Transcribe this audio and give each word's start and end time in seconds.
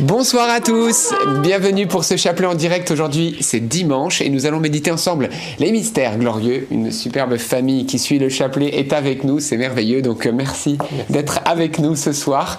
Bonsoir 0.00 0.48
à 0.48 0.60
tous, 0.60 1.12
bienvenue 1.42 1.88
pour 1.88 2.04
ce 2.04 2.16
chapelet 2.16 2.46
en 2.46 2.54
direct. 2.54 2.88
Aujourd'hui, 2.92 3.36
c'est 3.40 3.58
dimanche 3.58 4.20
et 4.20 4.30
nous 4.30 4.46
allons 4.46 4.60
méditer 4.60 4.92
ensemble 4.92 5.28
les 5.58 5.72
mystères 5.72 6.16
glorieux. 6.18 6.68
Une 6.70 6.92
superbe 6.92 7.36
famille 7.36 7.84
qui 7.84 7.98
suit 7.98 8.20
le 8.20 8.28
chapelet 8.28 8.78
est 8.78 8.92
avec 8.92 9.24
nous, 9.24 9.40
c'est 9.40 9.56
merveilleux. 9.56 10.00
Donc 10.00 10.26
merci 10.26 10.78
d'être 11.10 11.40
avec 11.44 11.80
nous 11.80 11.96
ce 11.96 12.12
soir. 12.12 12.58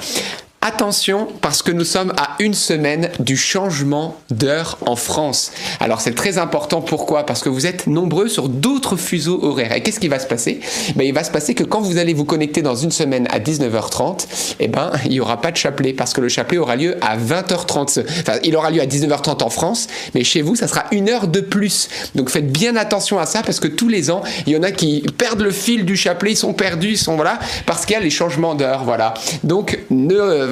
Attention 0.62 1.30
parce 1.40 1.62
que 1.62 1.72
nous 1.72 1.86
sommes 1.86 2.12
à 2.18 2.36
une 2.40 2.54
semaine 2.54 3.12
du 3.20 3.38
changement 3.38 4.18
d'heure 4.30 4.78
en 4.86 4.98
France. 4.98 5.54
Alors 5.80 6.02
c'est 6.02 6.14
très 6.14 6.38
important, 6.38 6.82
pourquoi? 6.82 7.26
Parce 7.26 7.42
que 7.42 7.48
vous 7.48 7.66
êtes 7.66 7.88
nombreux 7.88 8.28
sur 8.28 8.50
d'autres 8.50 8.98
fuseaux 8.98 9.42
horaires. 9.42 9.74
Et 9.74 9.82
qu'est-ce 9.82 10.02
qui 10.02 10.10
va 10.10 10.20
se 10.20 10.28
passer? 10.28 10.60
Ben, 10.98 11.06
Il 11.06 11.14
va 11.14 11.24
se 11.24 11.32
passer 11.32 11.56
que 11.56 11.64
quand 11.64 11.80
vous 11.80 11.98
allez 11.98 12.14
vous 12.14 12.26
connecter 12.26 12.62
dans 12.62 12.76
une 12.76 12.92
semaine 12.92 13.26
à 13.32 13.40
19h30, 13.40 14.28
eh 14.60 14.68
ben, 14.68 14.92
il 15.06 15.12
n'y 15.12 15.22
aura 15.22 15.40
pas 15.40 15.52
de 15.52 15.56
chapelet 15.56 15.94
parce 15.94 16.12
que 16.12 16.20
le 16.20 16.28
chapelet 16.28 16.58
aura 16.58 16.76
lieu 16.76 16.98
à 17.00 17.18
20h30. 17.18 18.04
Enfin, 18.20 18.40
il 18.44 18.54
aura 18.58 18.70
lieu 18.70 18.82
à 18.82 18.86
19h30 18.86 19.42
en 19.42 19.50
France, 19.50 19.88
mais 20.14 20.26
chez 20.26 20.42
vous, 20.42 20.58
ça 20.58 20.68
sera 20.68 20.88
une 20.92 21.08
heure 21.08 21.30
de 21.30 21.40
plus. 21.40 21.88
Donc 22.16 22.30
faites 22.30 22.52
bien 22.52 22.76
attention 22.76 23.18
à 23.18 23.26
ça 23.26 23.44
parce 23.44 23.62
que 23.62 23.68
tous 23.70 23.88
les 23.88 24.12
ans, 24.12 24.24
il 24.46 24.52
y 24.52 24.58
en 24.58 24.64
a 24.64 24.72
qui 24.72 25.06
perdent 25.18 25.42
le 25.42 25.52
fil 25.52 25.86
du 25.86 25.96
chapelet, 25.96 26.32
ils 26.32 26.38
sont 26.38 26.52
perdus, 26.52 26.92
ils 26.92 26.98
sont 26.98 27.16
voilà, 27.16 27.40
parce 27.66 27.86
qu'il 27.86 27.94
y 27.94 27.98
a 27.98 28.02
les 28.02 28.10
changements 28.10 28.56
d'heure. 28.56 28.84
Voilà. 28.84 29.14
Donc 29.46 29.80
ne 29.90 30.49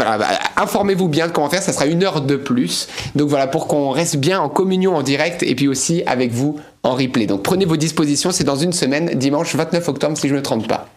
informez-vous 0.55 1.07
bien 1.07 1.27
de 1.27 1.31
comment 1.31 1.49
faire, 1.49 1.61
ça 1.61 1.73
sera 1.73 1.85
une 1.85 2.03
heure 2.03 2.21
de 2.21 2.35
plus. 2.35 2.87
Donc 3.15 3.29
voilà, 3.29 3.47
pour 3.47 3.67
qu'on 3.67 3.89
reste 3.89 4.17
bien 4.17 4.39
en 4.39 4.49
communion 4.49 4.95
en 4.95 5.01
direct 5.01 5.43
et 5.43 5.55
puis 5.55 5.67
aussi 5.67 6.03
avec 6.05 6.31
vous 6.31 6.59
en 6.83 6.95
replay. 6.95 7.25
Donc 7.25 7.43
prenez 7.43 7.65
vos 7.65 7.77
dispositions, 7.77 8.31
c'est 8.31 8.43
dans 8.43 8.55
une 8.55 8.73
semaine, 8.73 9.11
dimanche 9.15 9.55
29 9.55 9.87
octobre 9.89 10.17
si 10.17 10.27
je 10.27 10.33
ne 10.33 10.39
me 10.39 10.43
trompe 10.43 10.67
pas. 10.67 10.89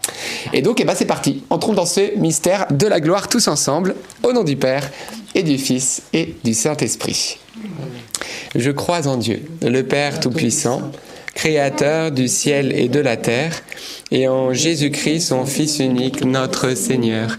Et 0.52 0.62
donc 0.62 0.80
eh 0.80 0.84
ben, 0.84 0.94
c'est 0.94 1.06
parti, 1.06 1.42
entrons 1.50 1.72
dans 1.72 1.86
ce 1.86 2.18
mystère 2.18 2.66
de 2.70 2.86
la 2.86 3.00
gloire 3.00 3.28
tous 3.28 3.48
ensemble, 3.48 3.94
au 4.22 4.32
nom 4.32 4.44
du 4.44 4.56
Père 4.56 4.90
et 5.34 5.42
du 5.42 5.58
Fils 5.58 6.02
et 6.12 6.36
du 6.44 6.54
Saint-Esprit. 6.54 7.38
Je 8.54 8.70
crois 8.70 9.06
en 9.06 9.16
Dieu, 9.16 9.42
le 9.62 9.82
Père 9.82 10.20
Tout-Puissant, 10.20 10.90
Créateur 11.34 12.10
du 12.10 12.26
ciel 12.26 12.72
et 12.76 12.88
de 12.88 12.98
la 12.98 13.16
terre, 13.16 13.62
et 14.10 14.28
en 14.28 14.52
Jésus-Christ, 14.52 15.28
son 15.28 15.46
Fils 15.46 15.78
unique, 15.78 16.24
notre 16.24 16.74
Seigneur 16.74 17.38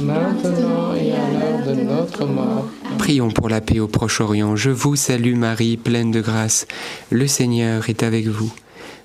maintenant 0.00 0.94
et 0.94 1.12
à 1.12 1.30
l'heure 1.30 1.66
de 1.66 1.82
notre 1.82 2.26
mort. 2.26 2.68
Prions 2.98 3.30
pour 3.30 3.48
la 3.48 3.60
paix 3.60 3.80
au 3.80 3.88
Proche-Orient. 3.88 4.56
Je 4.56 4.70
vous 4.70 4.96
salue 4.96 5.36
Marie, 5.36 5.76
pleine 5.76 6.10
de 6.10 6.20
grâce. 6.20 6.66
Le 7.10 7.26
Seigneur 7.26 7.88
est 7.88 8.02
avec 8.02 8.26
vous. 8.26 8.52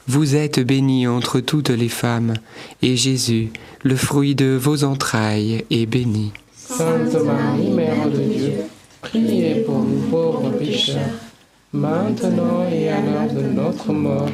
Vous 0.08 0.36
êtes 0.36 0.62
bénie 0.62 1.06
entre 1.06 1.42
toutes 1.42 1.70
les 1.70 1.90
femmes, 1.90 2.36
et 2.82 2.96
Jésus, 2.96 3.50
le 3.84 3.98
fruit 3.98 4.36
de 4.36 4.58
vos 4.60 4.86
entrailles, 4.86 5.66
est 5.70 5.86
béni. 5.86 6.32
Sainte 6.56 7.14
Marie, 7.26 7.72
Mère 7.72 8.10
de 8.10 8.18
Dieu, 8.18 8.54
priez 9.02 9.56
pour 9.66 9.80
nous 9.80 10.00
pauvres 10.10 10.50
pécheurs, 10.52 10.96
maintenant 11.74 12.66
et 12.72 12.88
à 12.88 13.02
l'heure 13.02 13.34
de 13.34 13.42
notre 13.50 13.92
mort. 13.92 14.30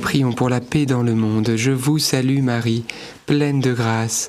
Prions 0.00 0.32
pour 0.32 0.48
la 0.48 0.60
paix 0.60 0.86
dans 0.86 1.02
le 1.02 1.16
monde. 1.16 1.54
Je 1.56 1.72
vous 1.72 1.98
salue 1.98 2.40
Marie, 2.40 2.84
pleine 3.26 3.60
de 3.60 3.72
grâce. 3.72 4.28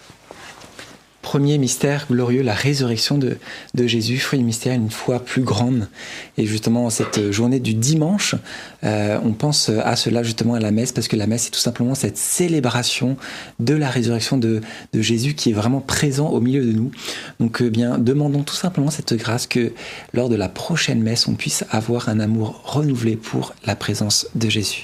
premier 1.31 1.57
mystère 1.57 2.07
glorieux, 2.11 2.41
la 2.41 2.53
résurrection 2.53 3.17
de, 3.17 3.37
de, 3.73 3.87
Jésus, 3.87 4.17
fruit 4.17 4.37
du 4.37 4.43
mystère, 4.43 4.73
une 4.73 4.91
foi 4.91 5.21
plus 5.21 5.43
grande. 5.43 5.87
Et 6.37 6.45
justement, 6.45 6.89
cette 6.89 7.31
journée 7.31 7.61
du 7.61 7.73
dimanche, 7.73 8.35
euh, 8.83 9.17
on 9.23 9.31
pense 9.31 9.69
à 9.69 9.95
cela 9.95 10.23
justement 10.23 10.55
à 10.55 10.59
la 10.59 10.71
messe, 10.71 10.91
parce 10.91 11.07
que 11.07 11.15
la 11.15 11.27
messe, 11.27 11.43
c'est 11.43 11.51
tout 11.51 11.61
simplement 11.61 11.95
cette 11.95 12.17
célébration 12.17 13.15
de 13.61 13.73
la 13.73 13.89
résurrection 13.89 14.37
de, 14.37 14.59
de 14.91 15.01
Jésus 15.01 15.33
qui 15.33 15.51
est 15.51 15.53
vraiment 15.53 15.79
présent 15.79 16.27
au 16.27 16.41
milieu 16.41 16.65
de 16.65 16.73
nous. 16.73 16.91
Donc, 17.39 17.61
euh, 17.61 17.69
bien, 17.69 17.97
demandons 17.97 18.43
tout 18.43 18.55
simplement 18.55 18.91
cette 18.91 19.13
grâce 19.13 19.47
que 19.47 19.71
lors 20.13 20.27
de 20.27 20.35
la 20.35 20.49
prochaine 20.49 21.01
messe, 21.01 21.29
on 21.29 21.35
puisse 21.35 21.63
avoir 21.69 22.09
un 22.09 22.19
amour 22.19 22.59
renouvelé 22.65 23.15
pour 23.15 23.55
la 23.65 23.77
présence 23.77 24.27
de 24.35 24.49
Jésus. 24.49 24.83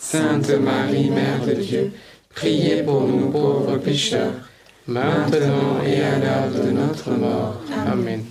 Sainte 0.00 0.50
Marie, 0.50 1.10
Mère 1.10 1.44
de 1.44 1.54
Dieu, 1.54 1.92
priez 2.34 2.82
pour 2.82 3.02
nous 3.02 3.30
pauvres 3.30 3.78
pécheurs, 3.78 4.32
maintenant 4.86 5.82
et 5.84 6.00
à 6.00 6.18
l'heure 6.18 6.64
de 6.64 6.70
notre 6.70 7.10
mort. 7.10 7.60
Amen. 7.86 8.22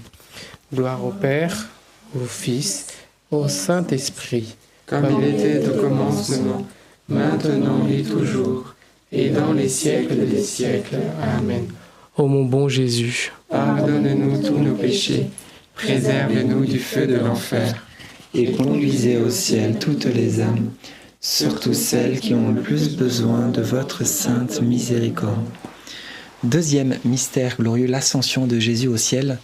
Gloire 0.73 1.05
au 1.05 1.11
Père, 1.11 1.67
au 2.15 2.25
Fils, 2.25 2.87
au 3.31 3.47
Saint-Esprit, 3.47 4.55
comme 4.85 5.05
il 5.19 5.35
était 5.35 5.67
au 5.67 5.81
commencement, 5.81 6.65
maintenant 7.09 7.85
et 7.89 8.01
toujours, 8.01 8.73
et 9.11 9.29
dans 9.29 9.53
les 9.53 9.69
siècles 9.69 10.25
des 10.25 10.41
siècles. 10.41 10.99
Amen. 11.37 11.67
Ô 12.17 12.27
mon 12.27 12.45
bon 12.45 12.69
Jésus, 12.69 13.31
pardonne-nous 13.49 14.41
tous 14.41 14.57
nos 14.57 14.73
péchés, 14.73 15.27
préserve-nous 15.75 16.65
du 16.65 16.79
feu 16.79 17.05
de 17.05 17.17
l'enfer, 17.17 17.85
et 18.33 18.53
conduisez 18.53 19.17
au 19.17 19.29
ciel 19.29 19.77
toutes 19.79 20.05
les 20.05 20.41
âmes, 20.41 20.71
surtout 21.19 21.73
celles 21.73 22.19
qui 22.19 22.33
ont 22.33 22.51
le 22.51 22.61
plus 22.61 22.95
besoin 22.95 23.49
de 23.49 23.61
votre 23.61 24.05
sainte 24.05 24.61
miséricorde. 24.61 25.45
Deuxième 26.43 26.95
mystère 27.03 27.55
glorieux, 27.57 27.87
l'ascension 27.87 28.45
de 28.45 28.59
Jésus 28.59 28.87
au 28.87 28.95
ciel. 28.95 29.39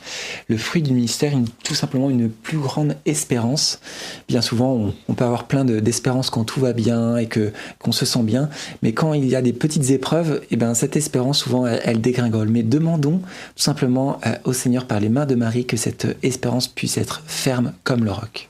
Le 0.48 0.58
fruit 0.58 0.84
du 0.84 0.94
mystère, 0.94 1.34
tout 1.64 1.74
simplement 1.74 2.12
une 2.12 2.30
plus 2.30 2.60
grande 2.60 2.96
espérance. 3.08 3.80
Bien 4.28 4.42
souvent, 4.42 4.94
on, 5.08 5.14
peut 5.16 5.26
avoir 5.26 5.48
plein 5.48 5.66
d'espérance 5.66 6.30
quand 6.30 6.44
tout 6.44 6.60
va 6.60 6.72
bien 6.72 7.18
et 7.18 7.26
que 7.26 7.52
qu'on 7.80 7.92
se 7.92 8.06
sent 8.06 8.22
bien, 8.22 8.48
mais 8.84 8.94
quand 8.94 9.14
il 9.14 9.26
y 9.26 9.36
a 9.36 9.42
des 9.42 9.54
petites 9.54 9.90
épreuves, 9.90 10.42
et 10.52 10.56
ben 10.56 10.76
cette 10.76 10.96
espérance 10.96 11.40
souvent 11.40 11.66
elle, 11.66 11.82
elle 11.84 12.00
dégringole. 12.00 12.50
Mais 12.50 12.62
demandons 12.62 13.18
tout 13.56 13.64
simplement 13.64 14.20
euh, 14.28 14.36
au 14.44 14.54
Seigneur 14.54 14.86
par 14.86 15.00
les 15.00 15.10
mains 15.10 15.26
de 15.26 15.34
Marie 15.34 15.66
que 15.66 15.78
cette 15.78 16.16
espérance 16.22 16.68
puisse 16.68 16.98
être 17.00 17.24
ferme 17.26 17.74
comme 17.84 18.06
le 18.06 18.12
roc. 18.12 18.50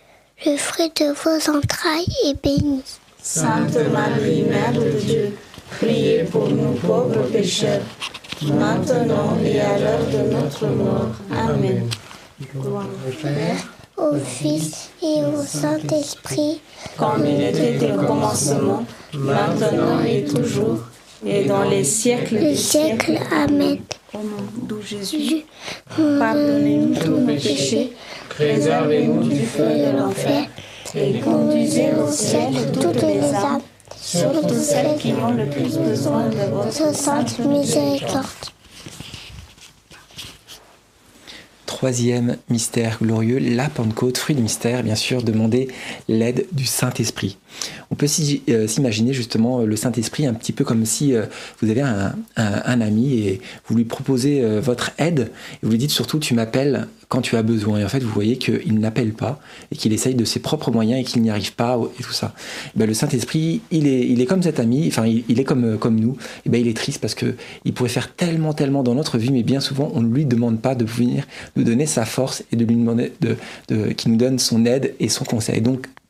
le 0.45 0.57
fruit 0.57 0.91
de 0.99 1.11
vos 1.13 1.55
entrailles, 1.55 2.05
est 2.25 2.41
béni. 2.41 2.81
Sainte 3.21 3.77
Marie, 3.91 4.43
Mère 4.43 4.73
de 4.73 4.89
Dieu, 4.99 5.37
priez 5.69 6.23
pour 6.23 6.49
nous 6.49 6.73
pauvres 6.73 7.23
pécheurs, 7.31 7.81
maintenant 8.43 9.37
et 9.43 9.59
à 9.59 9.77
l'heure 9.77 10.05
de 10.07 10.33
notre 10.33 10.65
mort. 10.67 11.11
Amen. 11.31 11.87
Gloire 12.55 12.85
au 13.07 13.11
Père, 13.21 13.57
au 13.97 14.15
Fils 14.17 14.89
et 15.03 15.23
au 15.23 15.43
Saint-Esprit, 15.43 16.59
comme 16.97 17.23
il 17.25 17.41
était 17.43 17.91
au 17.91 17.97
commencement, 18.03 18.83
maintenant 19.13 20.03
et 20.03 20.23
toujours, 20.23 20.79
et 21.23 21.45
dans 21.45 21.63
les 21.63 21.83
siècles 21.83 22.35
le 22.35 22.41
des 22.41 22.55
siècle. 22.55 23.05
siècles. 23.05 23.23
Amen. 23.31 23.77
Au 24.13 24.17
nom 24.17 24.43
de 24.67 24.81
Jésus, 24.81 25.19
Jésus, 25.19 25.45
pardonnez-nous 25.95 26.95
tous 26.95 27.11
nos 27.11 27.25
péchés, 27.27 27.93
préservez-nous 28.33 29.23
du 29.23 29.45
feu 29.45 29.67
de 29.67 29.97
l'enfer, 29.97 30.47
et 30.95 31.19
conduisez 31.19 31.89
au 31.93 32.09
ciel 32.11 32.71
toutes 32.73 33.01
les 33.01 33.21
âmes, 33.33 33.61
surtout 33.95 34.55
celles 34.55 34.97
qui 34.97 35.13
ont 35.13 35.31
le 35.31 35.45
plus 35.47 35.77
besoin 35.77 36.29
de 36.29 36.49
votre 36.51 36.95
sainte 36.95 37.39
miséricorde. 37.39 38.25
Troisième 41.65 42.37
mystère 42.49 42.99
glorieux, 43.01 43.39
la 43.39 43.67
Pentecôte, 43.69 44.17
fruit 44.17 44.35
du 44.35 44.43
mystère, 44.43 44.83
bien 44.83 44.95
sûr, 44.95 45.23
demander 45.23 45.67
l'aide 46.07 46.45
du 46.51 46.65
Saint-Esprit. 46.65 47.37
On 47.89 47.95
peut 47.95 48.07
euh, 48.49 48.67
s'imaginer 48.67 49.13
justement 49.13 49.61
le 49.61 49.75
Saint-Esprit 49.75 50.25
un 50.25 50.33
petit 50.33 50.53
peu 50.53 50.63
comme 50.63 50.85
si 50.85 51.13
euh, 51.13 51.25
vous 51.61 51.69
avez 51.69 51.81
un, 51.81 52.13
ami 52.81 53.19
et 53.19 53.41
vous 53.67 53.75
lui 53.75 53.85
proposez 53.85 54.41
euh, 54.41 54.61
votre 54.61 54.91
aide 54.97 55.31
et 55.55 55.65
vous 55.65 55.71
lui 55.71 55.77
dites 55.77 55.91
surtout 55.91 56.19
tu 56.19 56.33
m'appelles 56.33 56.87
quand 57.11 57.21
tu 57.21 57.35
as 57.35 57.43
besoin. 57.43 57.79
Et 57.79 57.83
en 57.83 57.89
fait, 57.89 58.01
vous 58.01 58.09
voyez 58.09 58.37
qu'il 58.37 58.79
n'appelle 58.79 59.11
pas 59.11 59.41
et 59.71 59.75
qu'il 59.75 59.91
essaye 59.91 60.15
de 60.15 60.23
ses 60.23 60.39
propres 60.39 60.71
moyens 60.71 61.01
et 61.01 61.03
qu'il 61.03 61.21
n'y 61.21 61.29
arrive 61.29 61.53
pas 61.53 61.77
et 61.99 62.03
tout 62.03 62.13
ça. 62.13 62.33
Et 62.67 62.79
ben, 62.79 62.87
le 62.87 62.93
Saint-Esprit, 62.93 63.59
il 63.69 63.85
est, 63.85 64.07
il 64.07 64.21
est 64.21 64.25
comme 64.25 64.41
cet 64.41 64.61
ami, 64.61 64.87
enfin, 64.87 65.05
il, 65.05 65.39
est 65.39 65.43
comme, 65.43 65.65
euh, 65.65 65.77
comme 65.77 65.99
nous. 65.99 66.15
Et 66.45 66.49
ben, 66.49 66.61
il 66.61 66.69
est 66.69 66.75
triste 66.75 67.01
parce 67.01 67.13
que 67.13 67.35
il 67.65 67.73
pourrait 67.73 67.89
faire 67.89 68.15
tellement, 68.15 68.53
tellement 68.53 68.81
dans 68.81 68.95
notre 68.95 69.17
vie, 69.17 69.31
mais 69.31 69.43
bien 69.43 69.59
souvent, 69.59 69.91
on 69.93 70.01
ne 70.01 70.13
lui 70.13 70.25
demande 70.25 70.61
pas 70.61 70.73
de 70.73 70.85
venir 70.85 71.27
nous 71.57 71.65
donner 71.65 71.85
sa 71.85 72.05
force 72.05 72.45
et 72.53 72.55
de 72.55 72.63
lui 72.63 72.77
demander 72.77 73.11
de, 73.19 73.35
de, 73.67 73.91
qu'il 73.91 74.11
nous 74.11 74.17
donne 74.17 74.39
son 74.39 74.65
aide 74.65 74.95
et 75.01 75.09
son 75.09 75.25
conseil. 75.25 75.59
Donc, 75.59 75.87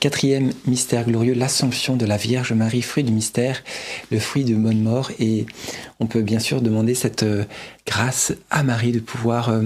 Quatrième 0.00 0.52
mystère 0.66 1.04
glorieux, 1.04 1.34
l'Assomption 1.34 1.94
de 1.94 2.06
la 2.06 2.16
Vierge 2.16 2.54
Marie, 2.54 2.80
fruit 2.80 3.04
du 3.04 3.12
mystère, 3.12 3.62
le 4.10 4.18
fruit 4.18 4.44
de 4.44 4.54
bonne 4.54 4.80
mort. 4.80 5.10
Et 5.18 5.44
on 6.00 6.06
peut 6.06 6.22
bien 6.22 6.38
sûr 6.38 6.62
demander 6.62 6.94
cette 6.94 7.22
euh, 7.22 7.44
grâce 7.86 8.32
à 8.48 8.62
Marie 8.62 8.92
de 8.92 9.00
pouvoir 9.00 9.50
euh, 9.50 9.64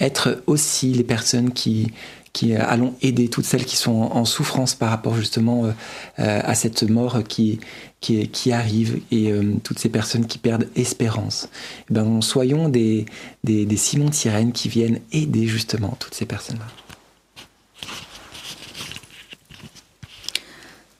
être 0.00 0.42
aussi 0.46 0.94
les 0.94 1.04
personnes 1.04 1.52
qui, 1.52 1.92
qui 2.32 2.54
euh, 2.54 2.64
allons 2.66 2.94
aider 3.02 3.28
toutes 3.28 3.44
celles 3.44 3.66
qui 3.66 3.76
sont 3.76 3.92
en, 3.92 4.24
souffrance 4.24 4.74
par 4.74 4.88
rapport 4.88 5.14
justement 5.14 5.70
à 6.16 6.54
cette 6.54 6.82
mort 6.84 7.22
qui, 7.28 7.60
qui, 8.00 8.28
qui 8.28 8.52
arrive 8.52 9.02
et 9.10 9.30
toutes 9.62 9.78
ces 9.78 9.90
personnes 9.90 10.26
qui 10.26 10.38
perdent 10.38 10.70
espérance. 10.74 11.50
Eh 11.90 11.92
ben, 11.92 12.22
soyons 12.22 12.70
des, 12.70 13.04
des, 13.44 13.66
des 13.66 13.76
Simon 13.76 14.08
de 14.08 14.14
Sirène 14.14 14.52
qui 14.52 14.70
viennent 14.70 15.00
aider 15.12 15.46
justement 15.46 15.98
toutes 16.00 16.14
ces 16.14 16.24
personnes-là. 16.24 16.85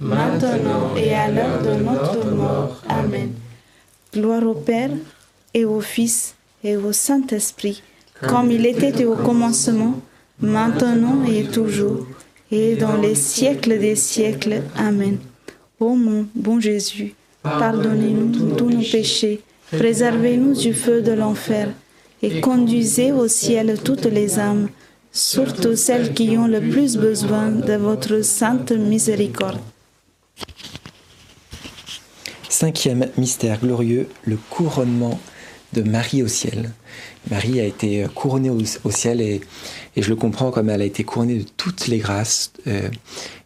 maintenant 0.00 0.94
et 0.96 1.14
à 1.14 1.30
l'heure 1.30 1.62
de 1.62 1.82
notre 1.82 2.30
mort. 2.30 2.82
Amen. 2.88 3.32
Gloire 4.12 4.46
au 4.46 4.54
Père, 4.54 4.90
et 5.54 5.64
au 5.64 5.80
Fils, 5.80 6.34
et 6.62 6.76
au 6.76 6.92
Saint-Esprit, 6.92 7.82
comme 8.28 8.50
il 8.50 8.66
était 8.66 9.04
au 9.04 9.14
commencement, 9.14 10.00
maintenant 10.40 11.24
et 11.24 11.44
toujours, 11.44 12.06
et 12.50 12.76
dans 12.76 12.96
les 12.96 13.14
siècles 13.14 13.78
des 13.78 13.96
siècles. 13.96 14.62
Amen. 14.76 15.18
Ô 15.80 15.94
mon 15.94 16.26
bon 16.34 16.60
Jésus, 16.60 17.14
pardonnez-nous 17.42 18.54
tous 18.56 18.70
nos 18.70 18.82
péchés, 18.82 19.42
préservez-nous 19.70 20.54
du 20.54 20.72
feu 20.72 21.02
de 21.02 21.12
l'enfer, 21.12 21.68
et 22.22 22.40
conduisez 22.40 23.12
au 23.12 23.28
ciel 23.28 23.78
toutes 23.82 24.06
les 24.06 24.38
âmes, 24.38 24.68
surtout 25.12 25.76
celles 25.76 26.12
qui 26.14 26.36
ont 26.38 26.46
le 26.46 26.60
plus 26.60 26.96
besoin 26.96 27.50
de 27.50 27.74
votre 27.74 28.22
sainte 28.22 28.72
miséricorde. 28.72 29.58
Cinquième 32.58 33.10
mystère 33.18 33.60
glorieux, 33.60 34.08
le 34.24 34.38
couronnement 34.48 35.20
de 35.74 35.82
Marie 35.82 36.22
au 36.22 36.26
ciel. 36.26 36.70
Marie 37.30 37.60
a 37.60 37.64
été 37.64 38.06
couronnée 38.14 38.48
au, 38.48 38.90
ciel 38.90 39.20
et, 39.20 39.42
et, 39.94 40.00
je 40.00 40.08
le 40.08 40.16
comprends 40.16 40.50
comme 40.50 40.70
elle 40.70 40.80
a 40.80 40.86
été 40.86 41.04
couronnée 41.04 41.40
de 41.40 41.44
toutes 41.58 41.86
les 41.86 41.98
grâces, 41.98 42.54
euh, 42.66 42.88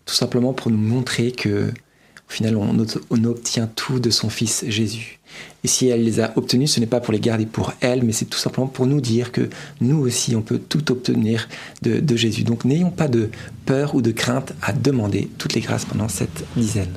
tout 0.05 0.14
simplement 0.14 0.53
pour 0.53 0.70
nous 0.70 0.79
montrer 0.79 1.33
que 1.33 1.70
au 1.70 2.33
final 2.33 2.57
on, 2.57 2.87
on, 3.11 3.25
obtient 3.25 3.66
tout 3.66 3.99
de 3.99 4.11
son 4.11 4.31
Fils 4.31 4.64
Jésus. 4.68 5.18
Et 5.64 5.66
si 5.66 5.88
elle 5.88 6.05
les 6.05 6.20
a 6.20 6.33
obtenus, 6.37 6.70
ce 6.70 6.79
n'est 6.79 6.87
pas 6.87 7.01
pour 7.01 7.12
les 7.12 7.18
garder 7.18 7.46
pour 7.46 7.73
elle, 7.81 8.05
mais 8.05 8.12
c'est 8.12 8.27
tout 8.27 8.38
simplement 8.38 8.68
pour 8.68 8.87
nous 8.87 9.01
dire 9.01 9.33
que 9.33 9.51
nous 9.81 9.99
aussi 9.99 10.37
on 10.37 10.42
peut 10.42 10.61
tout 10.61 10.92
obtenir 10.92 11.49
de, 11.83 11.99
de 11.99 12.16
Jésus. 12.16 12.44
Donc 12.44 12.64
n'ayons 12.64 12.92
pas 12.92 13.09
de 13.09 13.31
peur 13.66 13.96
ou 13.96 14.03
de 14.03 14.12
crainte 14.12 14.53
à 14.62 14.73
demander 14.73 15.29
toutes 15.37 15.55
les 15.55 15.62
grâces 15.62 15.85
pendant 15.85 16.09
cette 16.09 16.44
dizaine. 16.55 16.96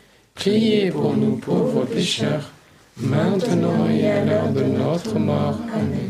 priez 0.41 0.89
pour 0.89 1.13
nous 1.15 1.35
pauvres 1.35 1.85
pécheurs, 1.85 2.51
maintenant 2.97 3.87
et 3.87 4.09
à 4.09 4.25
l'heure 4.25 4.49
de 4.49 4.63
notre 4.63 5.19
mort. 5.19 5.59
Amen. 5.71 6.09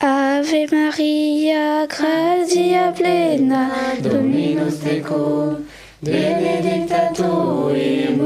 Ave 0.00 0.66
Maria, 0.72 1.86
gratia 1.86 2.92
plena, 2.96 3.68
Dominus 4.02 4.78
tecum, 4.80 5.64
benedicta 6.02 7.12
tu 7.14 7.22
in 7.22 8.16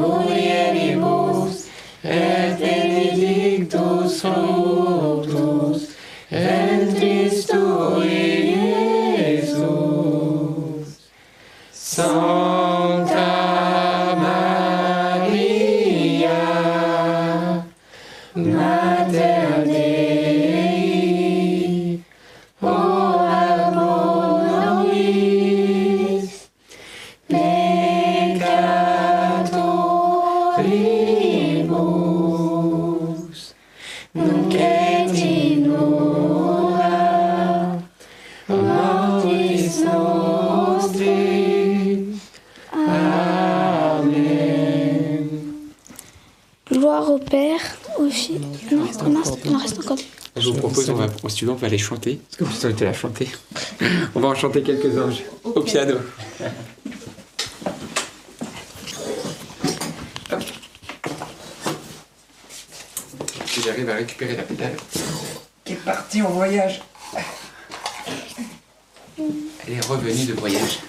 et 2.05 2.53
benedictus 2.61 4.21
fructus 4.21 5.81
ventris 6.31 7.47
tui, 7.47 8.55
Iesus. 9.27 9.71
Va, 51.07 51.29
si 51.29 51.37
tu 51.37 51.45
veux, 51.45 51.53
on 51.53 51.57
va 51.57 51.67
aller 51.67 51.79
chanter. 51.79 52.21
Parce 52.31 52.37
que 52.37 52.45
plus 52.45 52.67
on 52.67 52.71
était 52.71 52.85
là 52.85 52.91
à 52.91 52.95
chanter. 52.95 53.29
On 54.15 54.21
va 54.21 54.29
en 54.29 54.35
chanter 54.35 54.63
quelques-uns 54.63 55.11
au 55.45 55.61
piano. 55.61 55.97
Si 63.47 63.63
j'arrive 63.63 63.91
à 63.91 63.95
récupérer 63.95 64.37
la 64.37 64.43
pédale. 64.43 64.77
Qui 65.65 65.73
est 65.73 65.85
partie 65.85 66.23
en 66.23 66.31
voyage. 66.31 66.83
Elle 69.67 69.75
est 69.75 69.87
revenue 69.87 70.25
de 70.25 70.35
voyage. 70.35 70.81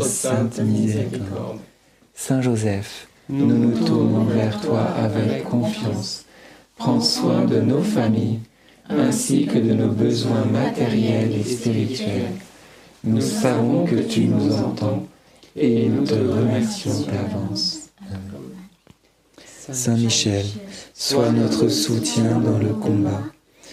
Sainte 0.00 0.60
miséricorde. 0.60 1.58
Saint 2.14 2.42
Joseph, 2.42 3.08
nous 3.28 3.46
nous 3.46 3.84
tournons 3.84 4.24
vers 4.24 4.60
toi 4.60 4.82
avec 4.82 5.44
confiance. 5.44 6.24
Prends 6.76 7.00
soin 7.00 7.44
de 7.44 7.60
nos 7.60 7.82
familles, 7.82 8.40
ainsi 8.88 9.46
que 9.46 9.58
de 9.58 9.72
nos 9.72 9.88
besoins 9.88 10.44
matériels 10.44 11.32
et 11.32 11.44
spirituels. 11.44 12.32
Nous 13.04 13.20
savons 13.20 13.84
que 13.84 13.96
tu 13.96 14.26
nous 14.26 14.52
entends 14.54 15.06
et 15.56 15.88
nous 15.88 16.04
te 16.04 16.14
remercions 16.14 17.00
d'avance. 17.02 17.90
Saint 19.46 19.96
Michel, 19.96 20.44
sois 20.94 21.30
notre 21.30 21.68
soutien 21.68 22.38
dans 22.38 22.58
le 22.58 22.74
combat. 22.74 23.22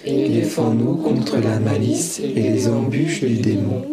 Défends-nous 0.05 0.95
contre 0.95 1.37
la 1.37 1.59
malice 1.59 2.19
et 2.19 2.33
les 2.33 2.67
embûches 2.67 3.21
du 3.21 3.37
démon. 3.37 3.85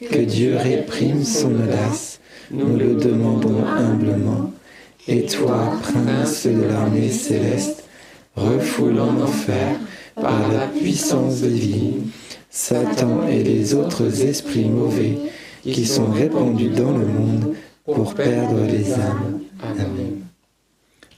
Que 0.00 0.18
Dieu 0.18 0.56
réprime 0.56 1.24
son 1.24 1.54
audace, 1.54 2.20
nous 2.50 2.76
le 2.76 2.94
demandons 2.94 3.64
humblement. 3.66 4.52
Et 5.08 5.24
toi, 5.24 5.72
prince 5.82 6.46
de 6.46 6.64
l'armée 6.64 7.10
céleste, 7.10 7.84
refoule 8.34 9.00
en 9.00 9.22
enfer 9.22 9.78
par 10.14 10.52
la 10.52 10.66
puissance 10.66 11.40
divine 11.40 12.10
Satan 12.50 13.26
et 13.26 13.42
les 13.42 13.74
autres 13.74 14.22
esprits 14.22 14.68
mauvais 14.68 15.16
qui 15.62 15.86
sont 15.86 16.10
répandus 16.10 16.70
dans 16.70 16.96
le 16.96 17.06
monde 17.06 17.54
pour 17.84 18.14
perdre 18.14 18.66
les 18.66 18.92
âmes. 18.92 19.40
Amen. 19.62 20.25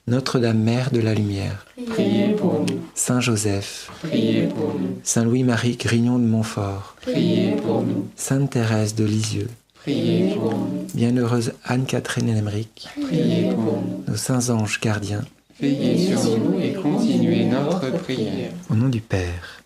Notre-Dame 0.09 0.59
Mère 0.59 0.91
de 0.91 1.01
la 1.01 1.13
Lumière, 1.13 1.67
priez 1.91 2.29
pour 2.33 2.61
nous. 2.61 2.81
Saint 2.95 3.21
Joseph, 3.21 3.91
priez 4.03 4.47
pour 4.47 4.73
nous. 4.73 4.99
Saint 5.05 5.25
Louis-Marie 5.25 5.77
Grignon 5.77 6.19
de 6.19 6.25
Montfort, 6.25 6.97
priez 7.03 7.53
pour 7.57 7.83
nous. 7.83 8.09
Sainte 8.17 8.53
Thérèse 8.53 8.95
de 8.95 9.05
Lisieux, 9.05 9.51
priez 9.75 10.35
pour 10.35 10.53
nous. 10.53 10.87
Bienheureuse 10.95 11.53
Anne-Catherine 11.63 12.31
Emmerich, 12.31 12.89
priez 13.03 13.51
pour 13.51 13.83
nous. 13.83 14.05
Nos 14.09 14.17
saints 14.17 14.49
anges 14.49 14.81
gardiens, 14.81 15.27
veillez 15.61 16.17
sur 16.17 16.39
nous 16.39 16.59
et 16.59 16.73
continuez 16.73 17.45
notre 17.45 17.91
prière. 17.99 18.53
Au 18.71 18.75
nom 18.77 18.89
du 18.89 19.03
Père 19.03 19.63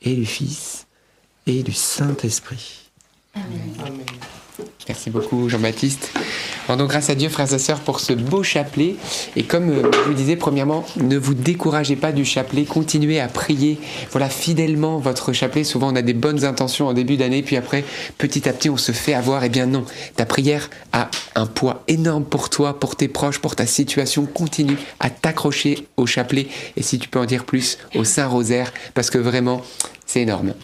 et 0.00 0.14
du 0.14 0.24
Fils 0.24 0.86
et 1.46 1.62
du 1.62 1.72
Saint-Esprit. 1.72 2.88
Amen. 3.34 3.74
Amen. 3.86 4.06
Merci 4.88 5.10
beaucoup 5.10 5.48
Jean-Baptiste. 5.48 6.12
Rendons 6.68 6.86
grâce 6.86 7.10
à 7.10 7.14
Dieu, 7.14 7.28
frères 7.28 7.52
et 7.52 7.58
sœurs, 7.58 7.80
pour 7.80 8.00
ce 8.00 8.12
beau 8.12 8.42
chapelet. 8.42 8.96
Et 9.36 9.44
comme 9.44 9.70
euh, 9.70 9.90
je 9.92 10.08
vous 10.08 10.14
disais, 10.14 10.36
premièrement, 10.36 10.84
ne 10.96 11.16
vous 11.16 11.34
découragez 11.34 11.96
pas 11.96 12.12
du 12.12 12.24
chapelet, 12.24 12.64
continuez 12.64 13.20
à 13.20 13.28
prier. 13.28 13.78
Voilà, 14.10 14.28
fidèlement 14.28 14.98
votre 14.98 15.32
chapelet. 15.32 15.64
Souvent, 15.64 15.92
on 15.92 15.96
a 15.96 16.02
des 16.02 16.14
bonnes 16.14 16.44
intentions 16.44 16.88
en 16.88 16.92
début 16.92 17.16
d'année, 17.16 17.42
puis 17.42 17.56
après, 17.56 17.84
petit 18.18 18.48
à 18.48 18.52
petit, 18.52 18.70
on 18.70 18.76
se 18.76 18.92
fait 18.92 19.14
avoir. 19.14 19.44
Eh 19.44 19.48
bien 19.48 19.66
non, 19.66 19.84
ta 20.16 20.26
prière 20.26 20.70
a 20.92 21.10
un 21.34 21.46
poids 21.46 21.84
énorme 21.86 22.24
pour 22.24 22.50
toi, 22.50 22.80
pour 22.80 22.96
tes 22.96 23.08
proches, 23.08 23.38
pour 23.38 23.54
ta 23.54 23.66
situation. 23.66 24.26
Continue 24.26 24.76
à 24.98 25.10
t'accrocher 25.10 25.86
au 25.96 26.06
chapelet. 26.06 26.48
Et 26.76 26.82
si 26.82 26.98
tu 26.98 27.08
peux 27.08 27.20
en 27.20 27.26
dire 27.26 27.44
plus, 27.44 27.78
au 27.94 28.04
Saint-Rosaire, 28.04 28.72
parce 28.94 29.10
que 29.10 29.18
vraiment, 29.18 29.62
c'est 30.06 30.22
énorme. 30.22 30.54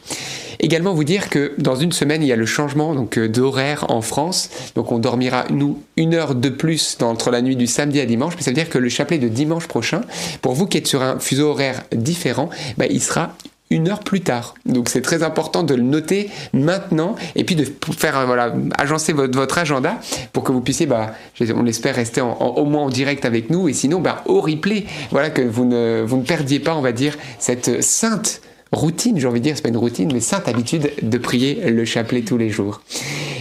Également 0.61 0.95
vous 0.95 1.03
dire 1.03 1.29
que 1.29 1.53
dans 1.59 1.75
une 1.75 1.91
semaine, 1.91 2.23
il 2.23 2.29
y 2.29 2.33
a 2.33 2.37
le 2.37 2.47
changement 2.47 2.95
euh, 3.17 3.29
d'horaire 3.29 3.87
en 3.89 4.01
France. 4.01 4.49
Donc 4.77 4.93
on 4.93 4.99
dormira, 4.99 5.45
nous, 5.51 5.83
une 5.97 6.15
heure 6.15 6.37
de 6.37 6.49
plus 6.49 6.99
entre 7.03 7.31
la 7.31 7.43
nuit 7.43 7.57
du 7.57 7.67
samedi 7.67 8.01
à 8.01 8.07
dimanche. 8.07 8.35
Mais 8.37 8.43
ça 8.43 8.53
veut 8.53 8.55
dire 8.55 8.71
que 8.71 8.79
le 8.79 8.89
chapelet 8.89 9.19
de 9.19 9.29
dimanche 9.29 9.67
prochain, 9.67 10.03
pour 10.41 10.53
vous 10.53 10.67
qui 10.67 10.79
êtes 10.79 10.87
sur 10.87 11.03
un 11.03 11.19
fuseau 11.19 11.51
horaire 11.51 11.83
différent, 11.93 12.49
bah, 12.79 12.87
il 12.89 13.03
sera 13.03 13.35
une 13.71 13.89
heure 13.89 14.01
plus 14.01 14.21
tard. 14.21 14.55
Donc 14.65 14.89
c'est 14.89 15.01
très 15.01 15.25
important 15.25 15.65
de 15.65 15.75
le 15.75 15.83
noter 15.83 16.31
maintenant 16.53 17.17
et 17.35 17.43
puis 17.43 17.57
de 17.57 17.67
faire 17.97 18.19
euh, 18.19 18.27
voilà 18.27 18.55
agencer 18.79 19.13
votre, 19.13 19.37
votre 19.37 19.59
agenda 19.59 19.99
pour 20.33 20.45
que 20.45 20.53
vous 20.53 20.61
puissiez, 20.61 20.87
bah, 20.87 21.15
on 21.57 21.63
l'espère, 21.65 21.97
rester 21.97 22.21
au 22.21 22.65
moins 22.67 22.83
en 22.83 22.91
direct 22.91 23.25
avec 23.25 23.51
nous 23.51 23.69
et 23.69 23.73
sinon 23.73 23.99
bah, 23.99 24.23
au 24.27 24.41
replay. 24.41 24.85
Voilà 25.11 25.31
que 25.31 25.43
vous 25.43 25.65
ne, 25.65 26.05
vous 26.07 26.19
ne 26.19 26.25
perdiez 26.25 26.61
pas, 26.61 26.77
on 26.77 26.83
va 26.83 26.93
dire, 26.93 27.17
cette 27.41 27.83
sainte 27.83 28.43
routine, 28.73 29.19
j'ai 29.19 29.27
envie 29.27 29.41
de 29.41 29.45
dire, 29.45 29.57
c'est 29.57 29.63
pas 29.63 29.69
une 29.69 29.77
routine, 29.77 30.11
mais 30.13 30.21
sainte 30.21 30.49
habitude 30.49 30.93
de 31.03 31.19
prier 31.19 31.71
le 31.71 31.85
chapelet 31.85 32.23
tous 32.23 32.39
les 32.39 32.51
jours. 32.51 32.81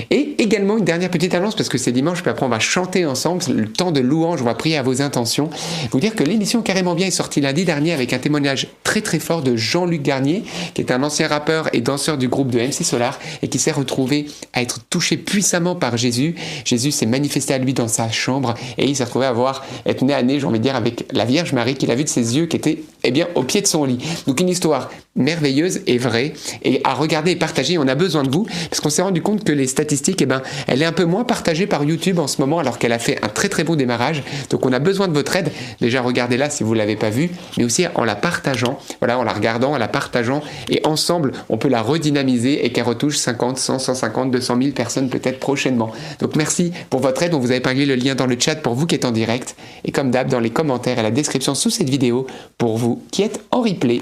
Et 0.10 0.36
également 0.40 0.78
une 0.78 0.84
dernière 0.84 1.10
petite 1.10 1.34
annonce, 1.34 1.56
parce 1.56 1.70
que 1.70 1.78
c'est 1.78 1.94
dimanche, 1.94 2.22
puis 2.22 2.30
après 2.30 2.46
on 2.46 2.50
va 2.50 2.60
chanter 2.60 3.06
ensemble, 3.06 3.42
le 3.56 3.68
temps 3.68 3.92
de 3.92 4.02
louange, 4.02 4.42
on 4.42 4.46
va 4.46 4.56
prier 4.56 4.78
à 4.78 4.84
vos 4.84 5.02
intentions. 5.02 5.50
Vous 5.92 6.00
dire 6.02 6.16
que 6.16 6.24
l'émission 6.24 6.62
Carrément 6.62 6.96
Bien 6.96 7.08
est 7.08 7.12
sortie 7.12 7.40
lundi 7.40 7.64
dernier 7.64 7.94
avec 7.94 8.12
un 8.12 8.18
témoignage 8.18 8.68
très 8.84 9.02
très 9.02 9.20
fort 9.20 9.42
de 9.42 9.56
Jean-Luc 9.56 10.02
Garnier, 10.02 10.44
qui 10.74 10.82
est 10.82 10.92
un 10.92 11.02
ancien 11.02 11.28
rappeur 11.28 11.70
et 11.74 11.80
danseur 11.80 12.18
du 12.18 12.28
groupe 12.28 12.50
de 12.50 12.60
MC 12.60 12.84
Solar, 12.84 13.18
et 13.42 13.48
qui 13.48 13.58
s'est 13.58 13.72
retrouvé 13.72 14.26
à 14.52 14.62
être 14.62 14.80
touché 14.90 15.16
puissamment 15.16 15.76
par 15.76 15.96
Jésus. 15.96 16.36
Jésus 16.66 16.92
s'est 16.92 17.06
manifesté 17.06 17.54
à 17.54 17.58
lui 17.58 17.74
dans 17.74 17.88
sa 17.88 18.10
chambre, 18.12 18.56
et 18.78 18.86
il 18.86 18.96
s'est 18.96 19.06
retrouvé 19.06 19.28
à 19.28 19.32
voir, 19.32 19.64
être 19.86 20.04
né 20.04 20.14
à 20.14 20.24
nez, 20.24 20.42
j'ai 20.42 20.46
envie 20.46 20.60
de 20.60 20.64
dire, 20.64 20.76
avec 20.76 21.06
la 21.14 21.24
Vierge 21.24 21.54
Marie 21.54 21.76
qu'il 21.76 21.90
a 21.90 21.96
vu 21.96 22.04
de 22.04 22.10
ses 22.10 22.36
yeux, 22.36 22.48
qui 22.48 22.58
était, 22.58 22.84
eh 23.04 23.12
bien, 23.12 23.28
au 23.36 23.44
pied 23.44 23.62
de 23.62 23.68
son 23.68 23.86
lit. 23.86 24.00
Donc 24.28 24.40
une 24.40 24.50
histoire 24.50 24.90
merveilleuse 25.16 25.82
et 25.88 25.98
vraie 25.98 26.34
et 26.64 26.80
à 26.84 26.94
regarder 26.94 27.32
et 27.32 27.36
partager. 27.36 27.78
On 27.78 27.88
a 27.88 27.96
besoin 27.96 28.24
de 28.24 28.30
vous 28.30 28.48
parce 28.70 28.80
qu'on 28.80 28.90
s'est 28.90 29.02
rendu 29.02 29.22
compte 29.22 29.44
que 29.44 29.52
les 29.52 29.68
statistiques, 29.68 30.22
eh 30.22 30.26
ben, 30.26 30.42
elle 30.68 30.82
est 30.82 30.86
un 30.86 30.94
peu 30.94 31.04
moins 31.04 31.24
partagée 31.24 31.68
par 31.68 31.84
YouTube 31.84 32.20
en 32.20 32.28
ce 32.28 32.40
moment 32.40 32.60
alors 32.60 32.78
qu'elle 32.78 32.94
a 32.94 33.00
fait 33.00 33.24
un 33.24 33.28
très 33.28 33.50
très 33.50 33.64
bon 33.64 33.76
démarrage. 33.76 34.24
Donc 34.50 34.66
on 34.66 34.72
a 34.72 34.80
besoin 34.80 35.08
de 35.08 35.14
votre 35.14 35.36
aide. 35.36 35.52
Déjà 35.82 36.02
regardez-la 36.02 36.50
si 36.50 36.64
vous 36.64 36.74
l'avez 36.74 36.96
pas 36.96 37.10
vue, 37.10 37.30
mais 37.58 37.66
aussi 37.66 37.86
en 37.96 38.06
la 38.06 38.16
partageant, 38.16 38.80
voilà, 39.00 39.20
en 39.20 39.24
la 39.24 39.34
regardant, 39.34 39.74
en 39.74 39.78
la 39.78 39.88
partageant 39.88 40.42
et 40.70 40.82
ensemble 40.86 41.34
on 41.50 41.58
peut 41.58 41.68
la 41.68 41.82
redynamiser 41.82 42.66
et 42.66 42.72
qu'elle 42.72 42.86
retouche 42.86 43.18
50, 43.18 43.58
100, 43.58 43.80
150, 43.80 44.32
200 44.32 44.58
000 44.62 44.72
personnes 44.72 45.10
peut-être 45.10 45.40
prochainement. 45.40 45.92
Donc 46.20 46.36
merci 46.36 46.72
pour 46.90 47.02
votre 47.02 47.22
aide. 47.24 47.34
On 47.34 47.40
vous 47.40 47.52
a 47.52 47.56
épinglé 47.56 47.86
le 47.86 47.96
lien 47.96 48.16
dans 48.16 48.28
le 48.28 48.38
chat 48.40 48.56
pour 48.56 48.76
vous 48.76 48.88
qui 48.88 48.96
êtes 48.96 49.06
en 49.06 49.12
direct 49.12 49.56
et 49.84 49.92
comme 49.92 50.12
d'hab 50.12 50.30
dans 50.30 50.40
les 50.40 50.52
commentaires 50.52 51.00
et 51.00 51.04
la 51.04 51.12
description 51.12 51.54
sous 51.54 51.70
cette 51.70 51.90
vidéo 51.90 52.28
pour 52.58 52.78
vous 52.78 52.91
qui 53.12 53.22
êtes 53.24 53.42
en 53.52 53.62
replay. 53.62 54.02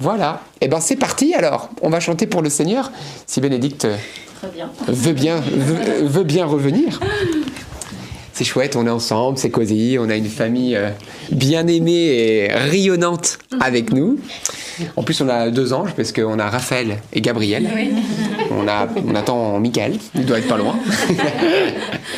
Voilà, 0.00 0.42
et 0.60 0.64
eh 0.64 0.68
ben 0.68 0.80
c'est 0.80 0.96
parti 0.96 1.34
alors. 1.34 1.70
On 1.80 1.88
va 1.88 2.00
chanter 2.00 2.26
pour 2.26 2.42
le 2.42 2.50
Seigneur. 2.50 2.90
Si 3.26 3.40
Bénédicte 3.40 3.86
veut 4.88 5.12
bien, 5.12 5.40
veut, 5.40 6.24
bien 6.24 6.44
revenir. 6.44 7.00
C'est 8.32 8.44
chouette, 8.44 8.74
on 8.74 8.86
est 8.86 8.90
ensemble, 8.90 9.38
c'est 9.38 9.50
cosy, 9.50 9.96
on 10.00 10.10
a 10.10 10.16
une 10.16 10.28
famille 10.28 10.74
euh, 10.74 10.90
bien 11.30 11.68
aimée 11.68 11.92
et 11.92 12.52
rayonnante 12.52 13.38
avec 13.60 13.92
nous. 13.92 14.18
En 14.96 15.04
plus, 15.04 15.20
on 15.20 15.28
a 15.28 15.50
deux 15.50 15.72
anges 15.72 15.94
parce 15.94 16.10
qu'on 16.10 16.40
a 16.40 16.50
Raphaël 16.50 16.98
et 17.12 17.20
Gabriel. 17.20 17.68
On, 18.50 18.66
a, 18.66 18.88
on 19.06 19.14
attend 19.14 19.60
Michael, 19.60 19.98
il 20.16 20.26
doit 20.26 20.38
être 20.38 20.48
pas 20.48 20.56
loin. 20.56 20.76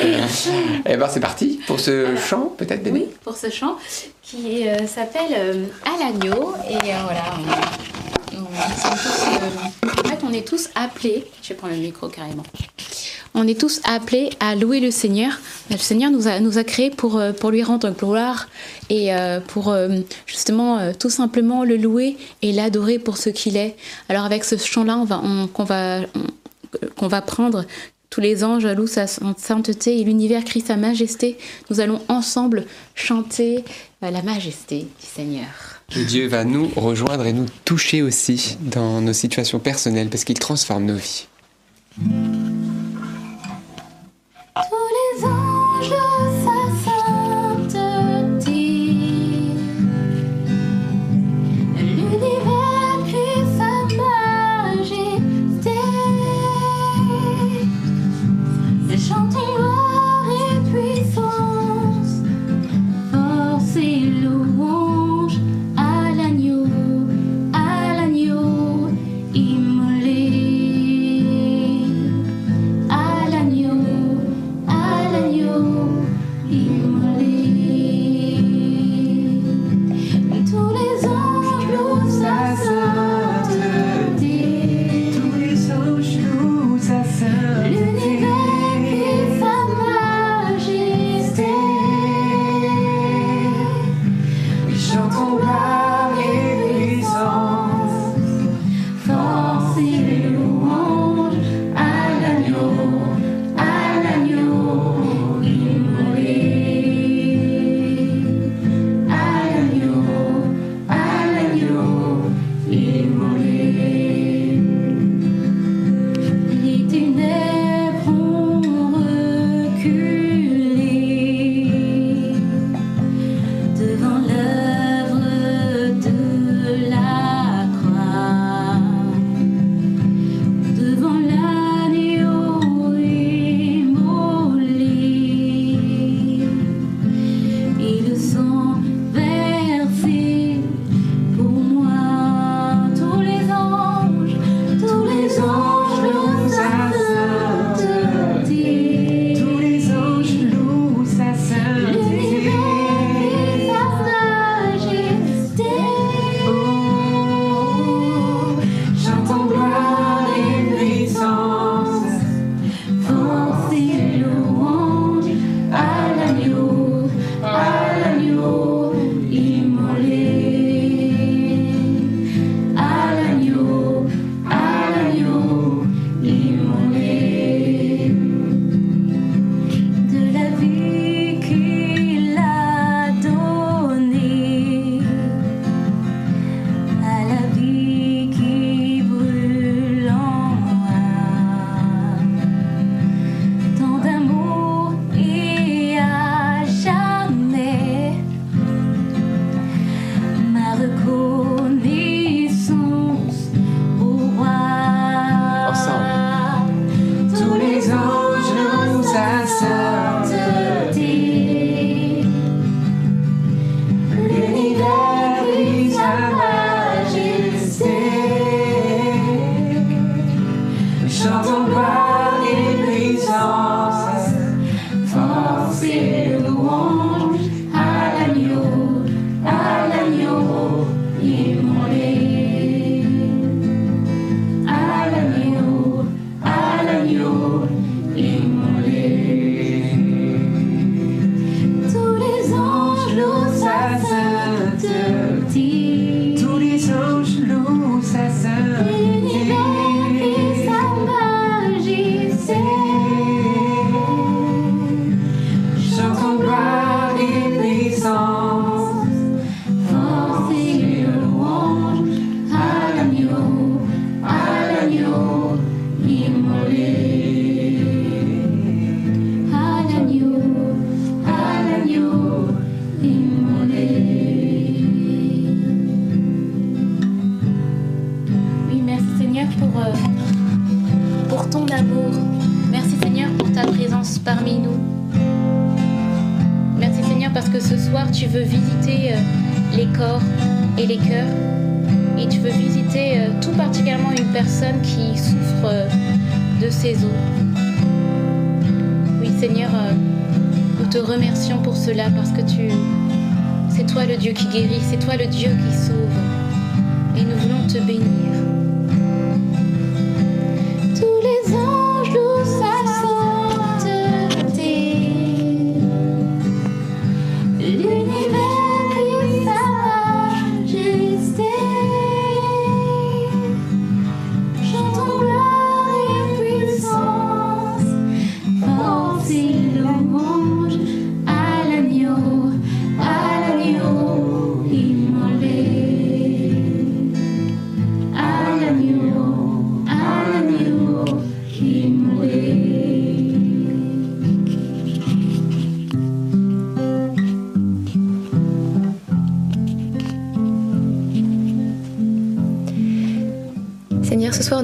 et 0.01 0.93
eh 0.93 0.97
ben 0.97 1.09
c'est 1.09 1.21
parti 1.21 1.61
pour 1.67 1.81
ce 1.81 2.17
chant, 2.17 2.53
peut-être, 2.57 2.83
Béné 2.83 3.09
Pour 3.25 3.37
ce 3.37 3.51
chant 3.51 3.77
qui 4.23 4.69
euh, 4.69 4.87
s'appelle 4.87 5.33
euh, 5.37 5.65
À 5.85 5.99
l'agneau. 5.99 6.55
Et 6.69 6.75
euh, 6.75 6.99
voilà, 7.05 7.23
on, 8.33 8.43
en 8.43 10.09
fait, 10.09 10.19
on 10.25 10.33
est 10.33 10.47
tous 10.47 10.69
appelés, 10.75 11.25
je 11.43 11.51
vais 11.51 11.55
prendre 11.55 11.75
le 11.75 11.81
micro 11.81 12.09
carrément, 12.09 12.43
on 13.35 13.47
est 13.47 13.59
tous 13.59 13.81
appelés 13.85 14.31
à 14.41 14.55
louer 14.55 14.81
le 14.81 14.91
Seigneur. 14.91 15.39
Le 15.71 15.77
Seigneur 15.77 16.11
nous 16.11 16.27
a, 16.27 16.41
nous 16.41 16.59
a 16.59 16.65
créés 16.65 16.91
pour, 16.91 17.21
pour 17.39 17.51
lui 17.51 17.63
rendre 17.63 17.91
gloire 17.91 18.49
et 18.89 19.11
pour 19.49 19.77
justement 20.25 20.93
tout 20.95 21.11
simplement 21.11 21.63
le 21.65 21.77
louer 21.77 22.17
et 22.41 22.53
l'adorer 22.53 22.99
pour 22.99 23.19
ce 23.19 23.29
qu'il 23.29 23.59
est. 23.59 23.77
Alors 24.09 24.25
avec 24.25 24.43
ce 24.43 24.57
chant-là, 24.57 24.97
on 24.97 25.05
va, 25.05 25.23
qu'on 25.53 25.65
va, 25.65 26.01
qu'on 26.97 27.09
va 27.09 27.21
prendre, 27.21 27.67
tous 28.17 28.23
les 28.23 28.45
anges 28.45 28.65
louent 28.65 28.87
sa 28.87 29.07
sainteté 29.07 30.01
et 30.01 30.05
l'univers 30.05 30.43
crie 30.43 30.63
sa 30.63 30.79
majesté. 30.79 31.37
Nous 31.69 31.81
allons 31.81 32.01
ensemble 32.09 32.65
chanter 32.95 33.63
euh, 34.03 34.11
la 34.11 34.23
majesté 34.23 34.87
du 34.99 35.07
Seigneur. 35.07 35.83
Dieu 35.91 36.27
va 36.27 36.45
nous 36.45 36.71
rejoindre 36.77 37.27
et 37.27 37.35
nous 37.35 37.45
toucher 37.67 38.01
aussi 38.01 38.57
dans 38.63 39.03
nos 39.03 39.13
situations 39.13 39.59
personnelles 39.59 40.09
parce 40.09 40.25
qu'il 40.25 40.39
transforme 40.39 40.87
nos 40.87 40.97
vies. 40.97 41.27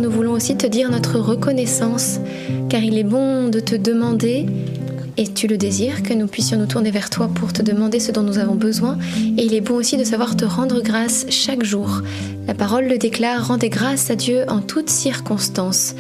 Nous 0.03 0.11
voulons 0.11 0.33
aussi 0.33 0.57
te 0.57 0.67
dire 0.67 0.91
notre 0.91 1.21
reconnaissance, 1.21 2.19
car 2.69 2.83
il 2.83 2.99
est 2.99 3.05
bon 3.05 3.49
de 3.49 3.61
te 3.61 3.77
demander, 3.77 4.47
et 5.17 5.29
tu 5.29 5.47
le 5.47 5.57
désires, 5.57 6.03
que 6.03 6.13
nous 6.13 6.27
puissions 6.27 6.59
nous 6.59 6.67
tourner 6.67 6.91
vers 6.91 7.09
toi 7.09 7.31
pour 7.33 7.53
te 7.53 7.63
demander 7.63 8.01
ce 8.01 8.11
dont 8.11 8.23
nous 8.23 8.39
avons 8.39 8.57
besoin, 8.57 8.99
et 9.39 9.45
il 9.45 9.55
est 9.55 9.61
bon 9.61 9.77
aussi 9.77 9.97
de 9.97 10.03
savoir 10.03 10.37
te 10.37 10.45
rendre 10.45 10.83
grâce 10.83 11.25
chaque 11.31 11.63
jour. 11.63 12.03
La 12.49 12.55
parole 12.55 12.87
le 12.87 12.99
déclare, 12.99 13.47
rendez 13.47 13.69
grâce 13.69 14.11
à 14.11 14.17
Dieu 14.17 14.45
en 14.49 14.59
toutes 14.59 14.91
circonstances. 14.91 15.95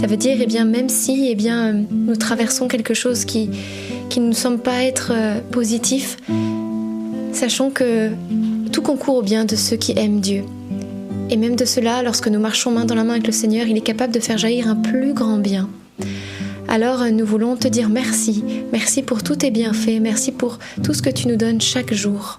Ça 0.00 0.06
veut 0.06 0.16
dire, 0.16 0.36
eh 0.40 0.46
bien, 0.46 0.64
même 0.64 0.88
si 0.88 1.26
eh 1.28 1.34
bien, 1.34 1.74
nous 1.90 2.14
traversons 2.14 2.68
quelque 2.68 2.94
chose 2.94 3.24
qui, 3.24 3.50
qui 4.08 4.20
ne 4.20 4.28
nous 4.28 4.34
semble 4.34 4.58
pas 4.58 4.84
être 4.84 5.10
euh, 5.12 5.40
positif, 5.50 6.16
sachons 7.32 7.70
que 7.70 8.10
tout 8.70 8.82
concourt 8.82 9.16
au 9.16 9.22
bien 9.22 9.44
de 9.44 9.56
ceux 9.56 9.76
qui 9.76 9.94
aiment 9.98 10.20
Dieu. 10.20 10.44
Et 11.32 11.38
même 11.38 11.56
de 11.56 11.64
cela, 11.64 12.02
lorsque 12.02 12.28
nous 12.28 12.38
marchons 12.38 12.70
main 12.70 12.84
dans 12.84 12.94
la 12.94 13.04
main 13.04 13.14
avec 13.14 13.26
le 13.26 13.32
Seigneur, 13.32 13.66
il 13.66 13.74
est 13.74 13.80
capable 13.80 14.12
de 14.12 14.20
faire 14.20 14.36
jaillir 14.36 14.68
un 14.68 14.76
plus 14.76 15.14
grand 15.14 15.38
bien. 15.38 15.66
Alors 16.68 17.00
euh, 17.00 17.10
nous 17.10 17.24
voulons 17.24 17.56
te 17.56 17.68
dire 17.68 17.88
merci, 17.88 18.44
merci 18.70 19.02
pour 19.02 19.22
tous 19.22 19.36
tes 19.36 19.50
bienfaits, 19.50 19.98
merci 19.98 20.30
pour 20.30 20.58
tout 20.84 20.92
ce 20.92 21.00
que 21.00 21.08
tu 21.08 21.28
nous 21.28 21.36
donnes 21.36 21.58
chaque 21.58 21.94
jour. 21.94 22.36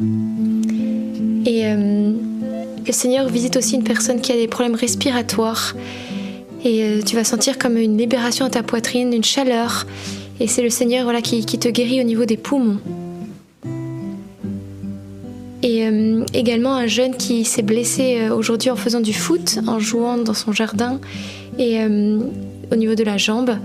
Et 1.47 1.65
euh, 1.65 2.11
le 2.85 2.91
Seigneur 2.91 3.27
visite 3.29 3.57
aussi 3.57 3.73
une 3.73 3.83
personne 3.83 4.21
qui 4.21 4.31
a 4.31 4.35
des 4.35 4.47
problèmes 4.47 4.75
respiratoires. 4.75 5.73
Et 6.63 6.83
euh, 6.83 7.01
tu 7.01 7.15
vas 7.15 7.23
sentir 7.23 7.57
comme 7.57 7.77
une 7.77 7.97
libération 7.97 8.45
à 8.45 8.51
ta 8.51 8.61
poitrine, 8.61 9.11
une 9.11 9.23
chaleur. 9.23 9.87
Et 10.39 10.45
c'est 10.45 10.61
le 10.61 10.69
Seigneur 10.69 11.11
qui 11.23 11.45
te 11.45 11.67
guérit 11.67 11.99
au 11.99 12.03
niveau 12.03 12.25
des 12.25 12.37
poumons. 12.37 12.77
Et 15.63 15.87
euh, 15.87 16.25
également 16.33 16.75
un 16.75 16.87
jeune 16.87 17.15
qui 17.15 17.45
s'est 17.45 17.61
blessé 17.61 18.19
euh, 18.19 18.35
aujourd'hui 18.35 18.69
en 18.69 18.75
faisant 18.75 18.99
du 18.99 19.13
foot, 19.13 19.59
en 19.65 19.79
jouant 19.79 20.17
dans 20.17 20.33
son 20.33 20.51
jardin 20.51 20.99
et 21.57 21.79
euh, 21.79 22.19
au 22.71 22.75
niveau 22.75 22.95
de 22.95 23.03
la 23.03 23.17
jambe. 23.17 23.57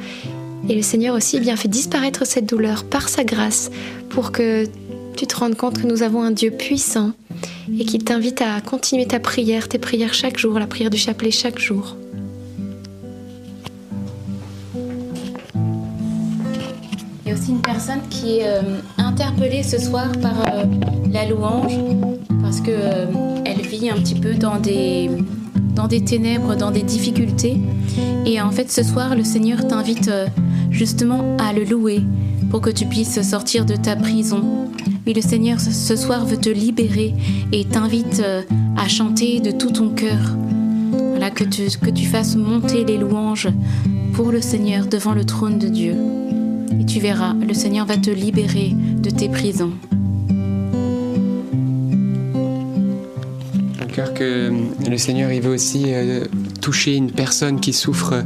Et 0.68 0.76
le 0.76 0.82
Seigneur 0.82 1.16
aussi 1.16 1.38
eh 1.38 1.40
bien 1.40 1.56
fait 1.56 1.68
disparaître 1.68 2.24
cette 2.24 2.46
douleur 2.46 2.84
par 2.84 3.08
sa 3.08 3.24
grâce 3.24 3.70
pour 4.10 4.30
que 4.30 4.64
tu 5.16 5.26
te 5.26 5.36
rendes 5.36 5.56
compte 5.56 5.82
que 5.82 5.86
nous 5.88 6.04
avons 6.04 6.22
un 6.22 6.30
Dieu 6.30 6.52
puissant 6.52 7.12
et 7.78 7.84
qui 7.84 7.98
t'invite 7.98 8.42
à 8.42 8.60
continuer 8.60 9.06
ta 9.06 9.18
prière, 9.18 9.68
tes 9.68 9.78
prières 9.78 10.14
chaque 10.14 10.38
jour, 10.38 10.58
la 10.58 10.68
prière 10.68 10.90
du 10.90 10.98
chapelet 10.98 11.32
chaque 11.32 11.58
jour. 11.58 11.96
Il 17.28 17.32
y 17.32 17.34
a 17.34 17.38
aussi 17.38 17.50
une 17.50 17.60
personne 17.60 18.00
qui 18.08 18.38
est 18.38 18.48
interpellée 18.96 19.62
ce 19.62 19.78
soir 19.78 20.10
par 20.22 20.32
la 21.12 21.28
louange 21.28 21.74
parce 22.40 22.62
que 22.62 22.70
euh, 22.70 23.06
vit 23.68 23.90
un 23.90 23.96
petit 23.96 24.14
peu 24.14 24.32
dans 24.32 24.58
des 24.58 25.10
dans 25.74 25.88
des 25.88 26.02
ténèbres, 26.02 26.56
dans 26.56 26.70
des 26.70 26.82
difficultés. 26.82 27.58
Et 28.24 28.40
en 28.40 28.50
fait, 28.50 28.72
ce 28.72 28.82
soir, 28.82 29.14
le 29.14 29.24
Seigneur 29.24 29.68
t'invite 29.68 30.08
euh, 30.08 30.26
justement 30.70 31.36
à 31.36 31.52
le 31.52 31.64
louer 31.64 32.00
pour 32.50 32.62
que 32.62 32.70
tu 32.70 32.86
puisses 32.86 33.20
sortir 33.20 33.66
de 33.66 33.76
ta 33.76 33.94
prison. 33.94 34.70
Oui, 35.06 35.12
le 35.12 35.20
Seigneur 35.20 35.60
ce 35.60 35.96
soir 35.96 36.24
veut 36.24 36.38
te 36.38 36.48
libérer 36.48 37.14
et 37.52 37.66
t'invite 37.66 38.22
euh, 38.24 38.40
à 38.78 38.88
chanter 38.88 39.40
de 39.40 39.50
tout 39.50 39.70
ton 39.70 39.90
cœur. 39.90 40.34
Voilà, 41.10 41.30
que 41.30 41.44
tu, 41.44 41.68
que 41.78 41.90
tu 41.90 42.06
fasses 42.06 42.36
monter 42.36 42.86
les 42.86 42.96
louanges 42.96 43.50
pour 44.14 44.32
le 44.32 44.40
Seigneur 44.40 44.86
devant 44.86 45.12
le 45.12 45.24
trône 45.24 45.58
de 45.58 45.68
Dieu. 45.68 45.94
Et 46.80 46.84
tu 46.86 47.00
verras, 47.00 47.34
le 47.34 47.54
Seigneur 47.54 47.86
va 47.86 47.96
te 47.96 48.10
libérer 48.10 48.72
de 48.74 49.10
tes 49.10 49.28
prisons. 49.28 49.72
que 54.06 54.52
le 54.88 54.98
Seigneur 54.98 55.32
il 55.32 55.40
veut 55.40 55.52
aussi 55.52 55.84
euh, 55.86 56.24
toucher 56.60 56.94
une 56.94 57.10
personne 57.10 57.60
qui 57.60 57.72
souffre 57.72 58.24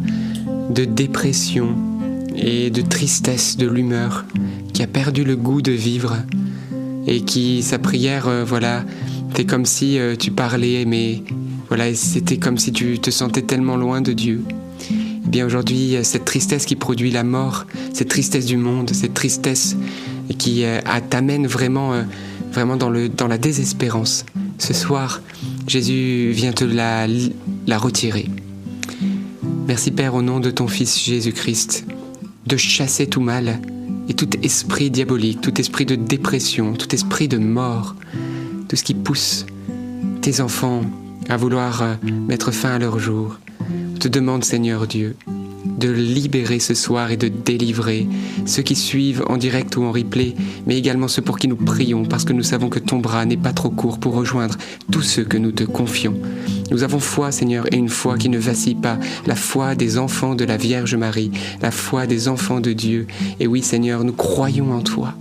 de 0.70 0.84
dépression 0.84 1.74
et 2.34 2.70
de 2.70 2.82
tristesse 2.82 3.56
de 3.56 3.66
l'humeur, 3.66 4.24
qui 4.72 4.82
a 4.82 4.86
perdu 4.86 5.24
le 5.24 5.36
goût 5.36 5.62
de 5.62 5.72
vivre 5.72 6.16
et 7.06 7.22
qui 7.22 7.62
sa 7.62 7.78
prière 7.78 8.28
euh, 8.28 8.44
voilà, 8.44 8.84
c'est 9.34 9.44
comme 9.44 9.66
si 9.66 9.98
euh, 9.98 10.16
tu 10.16 10.30
parlais 10.30 10.84
mais 10.84 11.22
voilà, 11.68 11.94
c'était 11.94 12.36
comme 12.36 12.58
si 12.58 12.72
tu 12.72 12.98
te 12.98 13.10
sentais 13.10 13.42
tellement 13.42 13.76
loin 13.76 14.00
de 14.02 14.12
Dieu. 14.12 14.44
Aujourd'hui, 15.40 15.96
cette 16.02 16.26
tristesse 16.26 16.66
qui 16.66 16.76
produit 16.76 17.10
la 17.10 17.24
mort, 17.24 17.66
cette 17.94 18.08
tristesse 18.08 18.44
du 18.44 18.56
monde, 18.58 18.90
cette 18.90 19.14
tristesse 19.14 19.76
qui 20.38 20.64
t'amène 21.08 21.46
vraiment, 21.46 21.92
le, 22.90 23.08
dans 23.08 23.28
la 23.28 23.38
désespérance. 23.38 24.26
Ce 24.58 24.74
soir, 24.74 25.22
Jésus 25.66 26.32
vient 26.32 26.52
te 26.52 26.64
la, 26.64 27.06
la 27.66 27.78
retirer. 27.78 28.28
Merci 29.66 29.90
Père 29.90 30.14
au 30.14 30.22
nom 30.22 30.38
de 30.38 30.50
ton 30.50 30.68
Fils 30.68 31.02
Jésus-Christ 31.02 31.86
de 32.46 32.56
chasser 32.56 33.06
tout 33.06 33.20
mal 33.20 33.60
et 34.08 34.14
tout 34.14 34.28
esprit 34.42 34.90
diabolique, 34.90 35.40
tout 35.40 35.58
esprit 35.60 35.86
de 35.86 35.94
dépression, 35.94 36.74
tout 36.74 36.94
esprit 36.94 37.28
de 37.28 37.38
mort, 37.38 37.94
tout 38.68 38.76
ce 38.76 38.82
qui 38.82 38.94
pousse 38.94 39.46
tes 40.20 40.40
enfants 40.40 40.82
à 41.28 41.36
vouloir 41.36 41.82
euh, 41.82 41.94
mettre 42.28 42.50
fin 42.50 42.70
à 42.70 42.78
leur 42.78 42.98
jour. 42.98 43.38
Te 44.02 44.08
demande 44.08 44.42
Seigneur 44.42 44.88
Dieu 44.88 45.14
de 45.78 45.88
libérer 45.88 46.58
ce 46.58 46.74
soir 46.74 47.12
et 47.12 47.16
de 47.16 47.28
délivrer 47.28 48.08
ceux 48.46 48.62
qui 48.62 48.74
suivent 48.74 49.22
en 49.28 49.36
direct 49.36 49.76
ou 49.76 49.84
en 49.84 49.92
replay, 49.92 50.34
mais 50.66 50.76
également 50.76 51.06
ceux 51.06 51.22
pour 51.22 51.38
qui 51.38 51.46
nous 51.46 51.54
prions, 51.54 52.04
parce 52.04 52.24
que 52.24 52.32
nous 52.32 52.42
savons 52.42 52.68
que 52.68 52.80
ton 52.80 52.98
bras 52.98 53.24
n'est 53.26 53.36
pas 53.36 53.52
trop 53.52 53.70
court 53.70 54.00
pour 54.00 54.14
rejoindre 54.14 54.56
tous 54.90 55.02
ceux 55.02 55.22
que 55.22 55.38
nous 55.38 55.52
te 55.52 55.62
confions. 55.62 56.16
Nous 56.72 56.82
avons 56.82 56.98
foi, 56.98 57.30
Seigneur, 57.30 57.72
et 57.72 57.76
une 57.76 57.88
foi 57.88 58.18
qui 58.18 58.28
ne 58.28 58.38
vacille 58.38 58.74
pas, 58.74 58.98
la 59.24 59.36
foi 59.36 59.76
des 59.76 59.98
enfants 59.98 60.34
de 60.34 60.44
la 60.44 60.56
Vierge 60.56 60.96
Marie, 60.96 61.30
la 61.60 61.70
foi 61.70 62.08
des 62.08 62.26
enfants 62.26 62.58
de 62.58 62.72
Dieu. 62.72 63.06
Et 63.38 63.46
oui, 63.46 63.62
Seigneur, 63.62 64.02
nous 64.02 64.14
croyons 64.14 64.72
en 64.72 64.80
toi. 64.80 65.14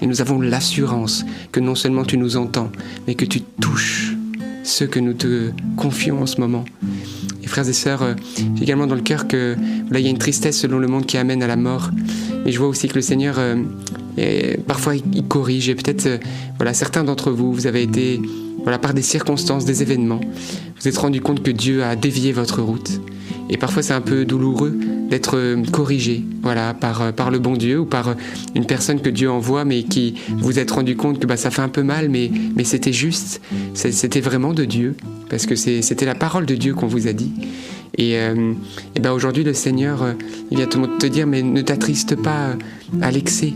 Et 0.00 0.06
nous 0.06 0.20
avons 0.20 0.40
l'assurance 0.40 1.24
que 1.50 1.58
non 1.58 1.74
seulement 1.74 2.04
tu 2.04 2.16
nous 2.16 2.36
entends, 2.36 2.70
mais 3.08 3.16
que 3.16 3.24
tu 3.24 3.40
touches 3.40 4.14
ceux 4.62 4.86
que 4.86 5.00
nous 5.00 5.14
te 5.14 5.50
confions 5.76 6.22
en 6.22 6.26
ce 6.26 6.40
moment. 6.40 6.64
Frères 7.48 7.68
et 7.68 7.72
sœurs, 7.72 8.02
euh, 8.02 8.14
j'ai 8.56 8.62
également 8.62 8.86
dans 8.86 8.94
le 8.94 9.00
cœur 9.00 9.26
que 9.26 9.56
là, 9.90 9.98
il 9.98 10.04
y 10.04 10.06
a 10.06 10.10
une 10.10 10.18
tristesse 10.18 10.58
selon 10.58 10.78
le 10.78 10.86
monde 10.86 11.06
qui 11.06 11.16
amène 11.16 11.42
à 11.42 11.46
la 11.46 11.56
mort. 11.56 11.90
Mais 12.44 12.52
je 12.52 12.58
vois 12.58 12.68
aussi 12.68 12.88
que 12.88 12.94
le 12.94 13.00
Seigneur, 13.00 13.36
euh, 13.38 14.54
parfois, 14.66 14.94
il 14.96 15.24
corrige. 15.24 15.68
Et 15.68 15.74
peut-être, 15.74 16.06
euh, 16.06 16.18
voilà, 16.56 16.74
certains 16.74 17.04
d'entre 17.04 17.30
vous, 17.30 17.52
vous 17.52 17.66
avez 17.66 17.82
été, 17.82 18.20
voilà, 18.62 18.78
par 18.78 18.94
des 18.94 19.02
circonstances, 19.02 19.64
des 19.64 19.82
événements, 19.82 20.20
vous 20.80 20.88
êtes 20.88 20.98
rendu 20.98 21.20
compte 21.20 21.42
que 21.42 21.50
Dieu 21.50 21.82
a 21.82 21.96
dévié 21.96 22.32
votre 22.32 22.62
route. 22.62 23.00
Et 23.50 23.56
parfois, 23.56 23.82
c'est 23.82 23.94
un 23.94 24.00
peu 24.00 24.24
douloureux 24.24 24.78
d'être 25.08 25.36
euh, 25.36 25.62
corrigé, 25.72 26.22
voilà, 26.42 26.74
par, 26.74 27.02
euh, 27.02 27.12
par 27.12 27.30
le 27.30 27.38
bon 27.38 27.54
Dieu 27.54 27.80
ou 27.80 27.86
par 27.86 28.08
euh, 28.08 28.14
une 28.54 28.66
personne 28.66 29.00
que 29.00 29.08
Dieu 29.08 29.30
envoie, 29.30 29.64
mais 29.64 29.84
qui 29.84 30.14
vous 30.36 30.58
êtes 30.58 30.70
rendu 30.70 30.96
compte 30.96 31.18
que 31.18 31.26
bah, 31.26 31.36
ça 31.36 31.50
fait 31.50 31.62
un 31.62 31.68
peu 31.68 31.82
mal, 31.82 32.08
mais, 32.10 32.30
mais 32.56 32.64
c'était 32.64 32.92
juste, 32.92 33.40
c'était 33.74 34.20
vraiment 34.20 34.52
de 34.52 34.64
Dieu, 34.64 34.96
parce 35.30 35.46
que 35.46 35.56
c'était 35.56 36.04
la 36.04 36.14
parole 36.14 36.46
de 36.46 36.54
Dieu 36.54 36.74
qu'on 36.74 36.86
vous 36.86 37.08
a 37.08 37.12
dit. 37.12 37.32
Et, 37.96 38.12
et 38.12 39.00
ben 39.00 39.12
aujourd'hui, 39.12 39.42
le 39.42 39.54
Seigneur, 39.54 40.14
il 40.50 40.58
vient 40.58 40.66
te, 40.66 40.78
te 40.98 41.06
dire, 41.06 41.26
mais 41.26 41.42
ne 41.42 41.62
t'attriste 41.62 42.16
pas 42.16 42.54
à 43.00 43.10
l'excès. 43.10 43.54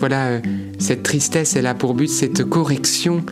Voilà, 0.00 0.40
cette 0.78 1.02
tristesse, 1.02 1.54
elle 1.54 1.66
a 1.66 1.74
pour 1.74 1.94
but, 1.94 2.08
cette 2.08 2.44
correction, 2.44 3.24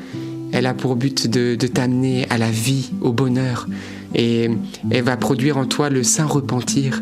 elle 0.53 0.67
a 0.67 0.75
pour 0.75 0.95
but 0.95 1.27
de, 1.27 1.57
de 1.57 1.67
t'amener 1.67 2.27
à 2.31 2.39
la 2.39 2.51
vie, 2.51 2.91
au 3.01 3.13
bonheur. 3.13 3.67
Et 4.15 4.51
elle 4.91 5.05
va 5.05 5.17
produire 5.17 5.57
en 5.57 5.67
toi 5.67 5.91
le 5.91 6.03
saint 6.03 6.27
repentir. 6.27 7.01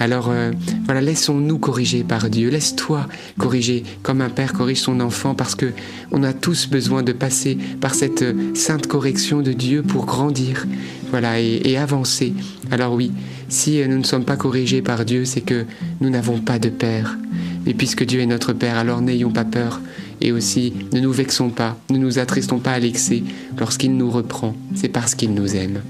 Alors 0.00 0.30
euh, 0.30 0.52
voilà, 0.86 1.02
laissons-nous 1.02 1.58
corriger 1.58 2.04
par 2.04 2.30
Dieu. 2.30 2.48
Laisse-toi 2.48 3.06
corriger 3.38 3.84
comme 4.02 4.22
un 4.22 4.30
père 4.30 4.54
corrige 4.54 4.80
son 4.80 4.98
enfant 5.00 5.34
parce 5.34 5.54
que 5.54 5.72
on 6.10 6.22
a 6.22 6.32
tous 6.32 6.68
besoin 6.68 7.02
de 7.02 7.12
passer 7.12 7.58
par 7.80 7.94
cette 7.94 8.24
sainte 8.56 8.86
correction 8.86 9.42
de 9.42 9.52
Dieu 9.52 9.82
pour 9.82 10.06
grandir, 10.06 10.66
voilà, 11.10 11.38
et, 11.38 11.76
avancer. 11.76 12.32
Alors 12.70 12.94
oui, 12.94 13.12
si 13.48 13.86
nous 13.86 13.98
ne 13.98 14.04
sommes 14.04 14.24
pas 14.24 14.36
corrigés 14.36 14.80
par 14.80 15.04
Dieu, 15.04 15.26
c'est 15.26 15.42
que 15.42 15.66
nous 16.00 16.08
n'avons 16.08 16.38
pas 16.38 16.58
de 16.58 16.70
père. 16.70 17.18
Et 17.66 17.74
puisque 17.74 18.04
Dieu 18.04 18.20
est 18.20 18.26
notre 18.26 18.54
Père, 18.54 18.78
alors 18.78 19.02
n'ayons 19.02 19.30
pas 19.30 19.44
peur. 19.44 19.80
Et 20.22 20.32
aussi, 20.32 20.72
ne 20.92 21.00
nous 21.00 21.12
vexons 21.12 21.50
pas, 21.50 21.76
ne 21.90 21.98
nous 21.98 22.18
attristons 22.18 22.58
pas 22.58 22.72
à 22.72 22.78
l'excès 22.78 23.22
lorsqu'il 23.58 23.96
nous 23.96 24.10
reprend. 24.10 24.54
C'est 24.74 24.88
parce 24.88 25.14
qu'il 25.14 25.34
nous 25.34 25.56
aime. 25.56 25.80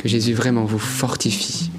Que 0.00 0.08
Jésus 0.08 0.32
vraiment 0.32 0.64
vous 0.64 0.78
fortifie. 0.78 1.70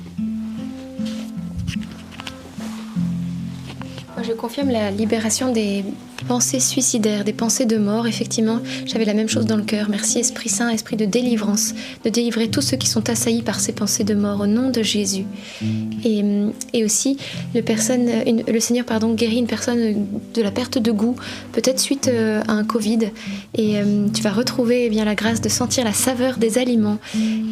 je 4.24 4.34
confirme 4.34 4.70
la 4.70 4.92
libération 4.92 5.52
des 5.52 5.84
pensées 6.26 6.60
suicidaires, 6.60 7.24
des 7.24 7.34
pensées 7.34 7.66
de 7.66 7.78
mort. 7.78 8.08
Effectivement, 8.08 8.60
j'avais 8.86 9.06
la 9.06 9.14
même 9.14 9.30
chose 9.30 9.46
dans 9.46 9.58
le 9.58 9.64
cœur. 9.64 9.90
Merci 9.90 10.20
Esprit 10.20 10.50
Saint, 10.50 10.70
Esprit 10.70 10.96
de 10.96 11.06
délivrance, 11.06 11.74
de 12.04 12.10
délivrer 12.10 12.50
tous 12.50 12.62
ceux 12.62 12.78
qui 12.78 12.88
sont 12.88 13.10
assaillis 13.10 13.42
par 13.42 13.60
ces 13.60 13.72
pensées 13.72 14.04
de 14.04 14.14
mort 14.14 14.42
au 14.42 14.48
nom 14.48 14.70
de 14.70 14.82
Jésus. 14.82 15.26
Et, 16.04 16.24
et 16.74 16.86
aussi, 16.86 17.18
le, 17.54 17.62
personne, 17.62 18.08
le 18.48 18.60
Seigneur 18.60 18.86
pardon, 18.86 19.14
guérit 19.14 19.38
une 19.38 19.48
personne 19.48 20.08
de 20.34 20.42
la 20.42 20.52
perte 20.52 20.78
de 20.78 20.92
goût, 20.92 21.16
peut-être 21.52 21.80
suite 21.80 22.08
euh, 22.08 22.42
à 22.48 22.54
un 22.54 22.64
Covid. 22.64 23.12
Et 23.58 23.78
euh, 23.78 24.08
tu 24.14 24.22
vas 24.22 24.32
retrouver 24.32 24.86
eh 24.86 24.90
bien, 24.90 25.06
la 25.06 25.16
grâce 25.16 25.42
de 25.42 25.50
sentir 25.50 25.84
la 25.84 25.94
saveur 25.94 26.38
des 26.38 26.58
aliments 26.58 26.98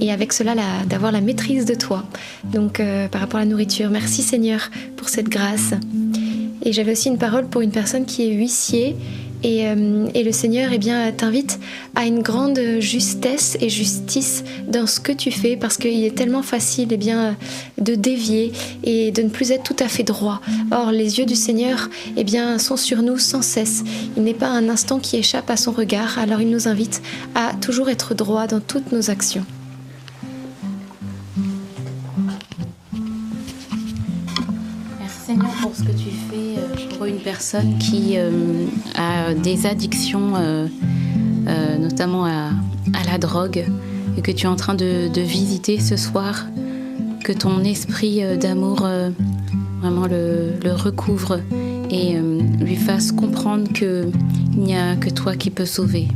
et 0.01 0.11
avec 0.11 0.33
cela 0.33 0.55
d'avoir 0.87 1.11
la 1.11 1.21
maîtrise 1.21 1.65
de 1.65 1.75
toi. 1.75 2.03
Donc 2.43 2.79
euh, 2.79 3.07
par 3.07 3.21
rapport 3.21 3.39
à 3.39 3.43
la 3.43 3.49
nourriture, 3.49 3.89
merci 3.89 4.21
Seigneur 4.21 4.69
pour 4.95 5.09
cette 5.09 5.29
grâce. 5.29 5.73
Et 6.69 6.71
j'avais 6.71 6.91
aussi 6.91 7.09
une 7.09 7.17
parole 7.17 7.47
pour 7.47 7.61
une 7.61 7.71
personne 7.71 8.05
qui 8.05 8.29
est 8.29 8.31
huissier. 8.31 8.95
Et, 9.41 9.67
euh, 9.67 10.07
et 10.13 10.23
le 10.23 10.31
Seigneur 10.31 10.69
eh 10.71 10.77
bien, 10.77 11.11
t'invite 11.11 11.59
à 11.95 12.05
une 12.05 12.21
grande 12.21 12.59
justesse 12.79 13.57
et 13.59 13.69
justice 13.69 14.43
dans 14.67 14.85
ce 14.85 14.99
que 14.99 15.11
tu 15.11 15.31
fais 15.31 15.57
parce 15.57 15.77
qu'il 15.77 16.03
est 16.03 16.15
tellement 16.15 16.43
facile 16.43 16.89
eh 16.91 16.97
bien, 16.97 17.35
de 17.79 17.95
dévier 17.95 18.51
et 18.83 19.09
de 19.09 19.23
ne 19.23 19.29
plus 19.29 19.49
être 19.49 19.63
tout 19.63 19.83
à 19.83 19.87
fait 19.87 20.03
droit. 20.03 20.41
Or, 20.69 20.91
les 20.91 21.17
yeux 21.17 21.25
du 21.25 21.35
Seigneur 21.35 21.89
eh 22.15 22.23
bien, 22.23 22.59
sont 22.59 22.77
sur 22.77 23.01
nous 23.01 23.17
sans 23.17 23.41
cesse. 23.41 23.83
Il 24.15 24.21
n'est 24.21 24.35
pas 24.35 24.49
un 24.49 24.69
instant 24.69 24.99
qui 24.99 25.17
échappe 25.17 25.49
à 25.49 25.57
son 25.57 25.71
regard, 25.71 26.19
alors 26.19 26.39
il 26.39 26.51
nous 26.51 26.67
invite 26.67 27.01
à 27.33 27.53
toujours 27.61 27.89
être 27.89 28.13
droit 28.13 28.45
dans 28.45 28.59
toutes 28.59 28.91
nos 28.91 29.09
actions. 29.09 29.43
Pour 35.61 35.75
ce 35.75 35.83
que 35.83 35.91
tu 35.91 36.09
fais 36.09 36.57
euh, 36.57 36.97
pour 36.97 37.05
une 37.05 37.19
personne 37.19 37.77
qui 37.77 38.15
euh, 38.17 38.65
a 38.95 39.33
des 39.33 39.65
addictions, 39.65 40.33
euh, 40.35 40.67
notamment 41.79 42.25
à, 42.25 42.51
la 43.05 43.17
drogue, 43.17 43.65
et 44.17 44.21
que 44.21 44.31
tu 44.31 44.45
es 44.45 44.49
en 44.49 44.55
train 44.55 44.75
de, 44.75 45.09
visiter 45.19 45.79
ce 45.79 45.97
soir. 45.97 46.45
Que 47.23 47.33
ton 47.33 47.63
esprit 47.63 48.21
d'amour 48.39 48.87
vraiment 49.81 50.07
le, 50.07 50.53
le, 50.63 50.73
recouvre 50.73 51.39
et 51.91 52.17
lui 52.59 52.75
fasse 52.75 53.11
comprendre 53.11 53.71
qu'il 53.71 54.11
n'y 54.55 54.75
a 54.75 54.95
que 54.95 55.09
toi 55.09 55.35
qui 55.35 55.51
peux 55.51 55.65
sauver. 55.65 56.07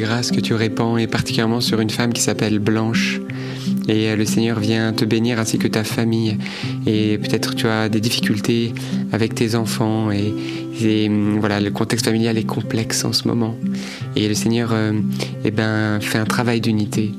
Grâces 0.00 0.30
que 0.30 0.40
tu 0.40 0.54
répands 0.54 0.96
et 0.96 1.06
particulièrement 1.06 1.60
sur 1.60 1.80
une 1.80 1.90
femme 1.90 2.12
qui 2.12 2.22
s'appelle 2.22 2.58
Blanche. 2.58 3.20
Et 3.88 4.08
euh, 4.08 4.16
le 4.16 4.24
Seigneur 4.24 4.58
vient 4.58 4.92
te 4.92 5.04
bénir 5.04 5.38
ainsi 5.38 5.58
que 5.58 5.68
ta 5.68 5.84
famille. 5.84 6.38
Et 6.86 7.18
peut-être 7.18 7.54
tu 7.54 7.68
as 7.68 7.88
des 7.88 8.00
difficultés 8.00 8.72
avec 9.12 9.34
tes 9.34 9.54
enfants 9.54 10.10
et, 10.10 11.08
hum, 11.08 11.38
voilà, 11.40 11.60
le 11.60 11.70
contexte 11.70 12.06
familial 12.06 12.38
est 12.38 12.46
complexe 12.46 13.04
en 13.04 13.12
ce 13.12 13.28
moment. 13.28 13.56
Et 14.16 14.28
le 14.28 14.34
Seigneur 14.34 14.70
euh, 14.72 14.92
eh 15.44 15.50
ben, 15.50 16.00
fait 16.00 16.18
un 16.18 16.24
travail 16.24 16.60
d'unité 16.60 17.12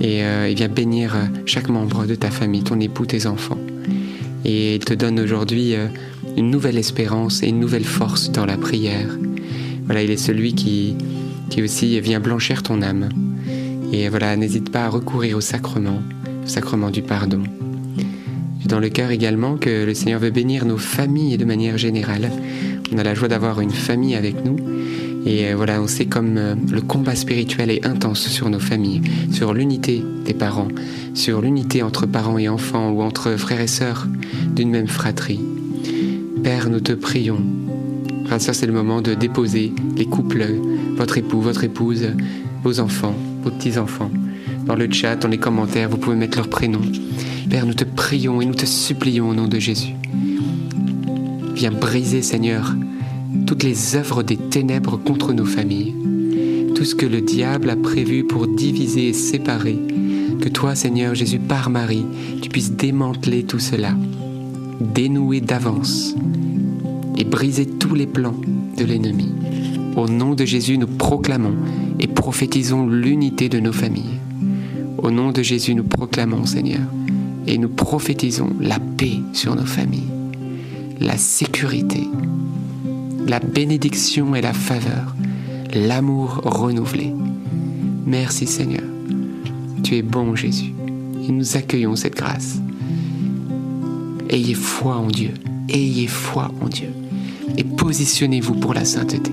et 0.00 0.24
euh, 0.24 0.48
il 0.48 0.56
vient 0.56 0.68
bénir 0.68 1.14
chaque 1.46 1.68
membre 1.68 2.06
de 2.06 2.14
ta 2.14 2.30
famille, 2.30 2.62
ton 2.62 2.80
époux, 2.80 3.06
tes 3.06 3.26
enfants. 3.26 3.58
Et 4.44 4.76
il 4.76 4.84
te 4.84 4.94
donne 4.94 5.18
aujourd'hui 5.20 5.74
une 6.36 6.50
nouvelle 6.50 6.76
espérance 6.76 7.42
et 7.42 7.48
une 7.48 7.60
nouvelle 7.60 7.84
force 7.84 8.30
dans 8.30 8.44
la 8.44 8.58
prière. 8.58 9.08
Voilà, 9.86 10.02
il 10.02 10.10
est 10.10 10.18
celui 10.18 10.54
qui, 10.54 10.96
qui 11.50 11.62
aussi 11.62 12.00
vient 12.00 12.20
blanchir 12.20 12.62
ton 12.62 12.82
âme. 12.82 13.08
Et 13.92 14.08
voilà, 14.08 14.36
n'hésite 14.36 14.70
pas 14.70 14.86
à 14.86 14.88
recourir 14.88 15.36
au 15.36 15.40
sacrement, 15.40 16.02
au 16.44 16.48
sacrement 16.48 16.90
du 16.90 17.02
pardon. 17.02 17.42
Dans 18.66 18.80
le 18.80 18.88
cœur 18.88 19.10
également 19.10 19.56
que 19.56 19.84
le 19.84 19.94
Seigneur 19.94 20.20
veut 20.20 20.30
bénir 20.30 20.64
nos 20.64 20.78
familles 20.78 21.36
de 21.36 21.44
manière 21.44 21.76
générale. 21.76 22.30
On 22.92 22.98
a 22.98 23.02
la 23.02 23.14
joie 23.14 23.28
d'avoir 23.28 23.60
une 23.60 23.70
famille 23.70 24.14
avec 24.14 24.44
nous. 24.44 24.56
Et 25.26 25.46
euh, 25.46 25.54
voilà, 25.56 25.80
on 25.80 25.86
sait 25.86 26.06
comme 26.06 26.36
euh, 26.36 26.54
le 26.70 26.80
combat 26.80 27.14
spirituel 27.14 27.70
est 27.70 27.86
intense 27.86 28.28
sur 28.28 28.50
nos 28.50 28.58
familles, 28.58 29.02
sur 29.30 29.54
l'unité 29.54 30.02
des 30.24 30.34
parents, 30.34 30.68
sur 31.14 31.40
l'unité 31.40 31.82
entre 31.82 32.06
parents 32.06 32.38
et 32.38 32.48
enfants 32.48 32.90
ou 32.90 33.02
entre 33.02 33.36
frères 33.36 33.60
et 33.60 33.66
sœurs 33.66 34.06
d'une 34.54 34.70
même 34.70 34.88
fratrie. 34.88 35.40
Père, 36.42 36.68
nous 36.68 36.80
te 36.80 36.92
prions. 36.92 37.40
Frère 38.26 38.38
et 38.38 38.52
c'est 38.52 38.66
le 38.66 38.72
moment 38.72 39.00
de 39.00 39.14
déposer 39.14 39.72
les 39.96 40.06
couples, 40.06 40.46
votre 40.96 41.18
époux, 41.18 41.40
votre 41.40 41.64
épouse, 41.64 42.06
vos 42.62 42.80
enfants, 42.80 43.14
vos 43.42 43.50
petits-enfants. 43.50 44.10
Dans 44.66 44.76
le 44.76 44.90
chat, 44.90 45.16
dans 45.16 45.28
les 45.28 45.38
commentaires, 45.38 45.88
vous 45.88 45.98
pouvez 45.98 46.16
mettre 46.16 46.38
leur 46.38 46.48
prénom. 46.48 46.80
Père, 47.50 47.66
nous 47.66 47.74
te 47.74 47.84
prions 47.84 48.40
et 48.40 48.46
nous 48.46 48.54
te 48.54 48.66
supplions 48.66 49.28
au 49.28 49.34
nom 49.34 49.46
de 49.46 49.58
Jésus. 49.58 49.94
Viens 51.54 51.70
briser, 51.70 52.22
Seigneur, 52.22 52.74
toutes 53.46 53.62
les 53.62 53.96
œuvres 53.96 54.22
des 54.22 54.36
ténèbres 54.36 54.96
contre 54.96 55.32
nos 55.32 55.44
familles. 55.44 55.94
Tout 56.74 56.84
ce 56.84 56.94
que 56.94 57.06
le 57.06 57.20
diable 57.20 57.70
a 57.70 57.76
prévu 57.76 58.24
pour 58.24 58.46
diviser 58.46 59.08
et 59.08 59.12
séparer. 59.12 59.78
Que 60.40 60.48
toi, 60.48 60.74
Seigneur 60.74 61.14
Jésus, 61.14 61.38
par 61.38 61.70
Marie, 61.70 62.06
tu 62.42 62.48
puisses 62.48 62.72
démanteler 62.72 63.44
tout 63.44 63.60
cela, 63.60 63.94
dénouer 64.80 65.40
d'avance 65.40 66.14
et 67.16 67.24
briser 67.24 67.66
tous 67.66 67.94
les 67.94 68.06
plans 68.06 68.36
de 68.76 68.84
l'ennemi. 68.84 69.43
Au 69.96 70.08
nom 70.08 70.34
de 70.34 70.44
Jésus, 70.44 70.76
nous 70.76 70.88
proclamons 70.88 71.54
et 72.00 72.08
prophétisons 72.08 72.88
l'unité 72.88 73.48
de 73.48 73.60
nos 73.60 73.72
familles. 73.72 74.18
Au 74.98 75.10
nom 75.12 75.30
de 75.30 75.40
Jésus, 75.40 75.74
nous 75.74 75.84
proclamons, 75.84 76.46
Seigneur, 76.46 76.80
et 77.46 77.58
nous 77.58 77.68
prophétisons 77.68 78.50
la 78.60 78.80
paix 78.80 79.20
sur 79.32 79.54
nos 79.54 79.66
familles, 79.66 80.10
la 80.98 81.16
sécurité, 81.16 82.08
la 83.28 83.38
bénédiction 83.38 84.34
et 84.34 84.40
la 84.40 84.52
faveur, 84.52 85.14
l'amour 85.72 86.40
renouvelé. 86.42 87.14
Merci 88.04 88.46
Seigneur. 88.46 88.82
Tu 89.84 89.96
es 89.96 90.02
bon 90.02 90.34
Jésus, 90.34 90.72
et 91.28 91.30
nous 91.30 91.56
accueillons 91.56 91.94
cette 91.94 92.16
grâce. 92.16 92.58
Ayez 94.28 94.54
foi 94.54 94.96
en 94.96 95.06
Dieu, 95.06 95.34
ayez 95.68 96.08
foi 96.08 96.50
en 96.60 96.68
Dieu, 96.68 96.88
et 97.56 97.62
positionnez-vous 97.62 98.54
pour 98.54 98.74
la 98.74 98.84
sainteté. 98.84 99.30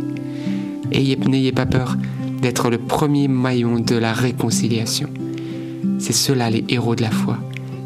N'ayez 0.91 1.51
pas 1.51 1.65
peur 1.65 1.95
d'être 2.41 2.69
le 2.69 2.77
premier 2.77 3.27
maillon 3.27 3.79
de 3.79 3.95
la 3.95 4.13
réconciliation. 4.13 5.09
C'est 5.99 6.13
ceux-là 6.13 6.49
les 6.49 6.65
héros 6.69 6.95
de 6.95 7.01
la 7.01 7.11
foi. 7.11 7.37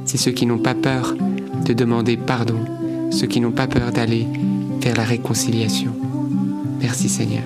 C'est 0.05 0.17
ceux 0.17 0.31
qui 0.31 0.45
n'ont 0.45 0.57
pas 0.57 0.75
peur 0.75 1.15
de 1.65 1.73
demander 1.73 2.17
pardon, 2.17 2.59
ceux 3.11 3.27
qui 3.27 3.41
n'ont 3.41 3.51
pas 3.51 3.67
peur 3.67 3.91
d'aller 3.91 4.25
vers 4.81 4.95
la 4.95 5.03
réconciliation. 5.03 5.93
Merci 6.79 7.09
Seigneur. 7.09 7.43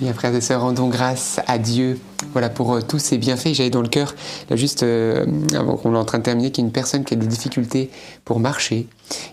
Bien 0.00 0.14
frères 0.14 0.34
et 0.34 0.40
sœurs, 0.40 0.62
rendons 0.62 0.88
grâce 0.88 1.40
à 1.46 1.58
Dieu 1.58 1.98
voilà, 2.32 2.48
pour 2.48 2.74
euh, 2.74 2.80
tous 2.80 2.98
ces 2.98 3.18
bienfaits. 3.18 3.54
J'avais 3.54 3.70
dans 3.70 3.82
le 3.82 3.88
cœur, 3.88 4.14
là 4.48 4.56
juste 4.56 4.82
euh, 4.82 5.26
avant 5.54 5.76
qu'on 5.76 5.94
est 5.94 5.98
en 5.98 6.04
train 6.04 6.18
de 6.18 6.24
terminer, 6.24 6.50
qu'il 6.50 6.62
y 6.62 6.66
a 6.66 6.68
une 6.68 6.72
personne 6.72 7.04
qui 7.04 7.14
a 7.14 7.16
des 7.16 7.26
difficultés 7.26 7.90
pour 8.24 8.40
marcher, 8.40 8.86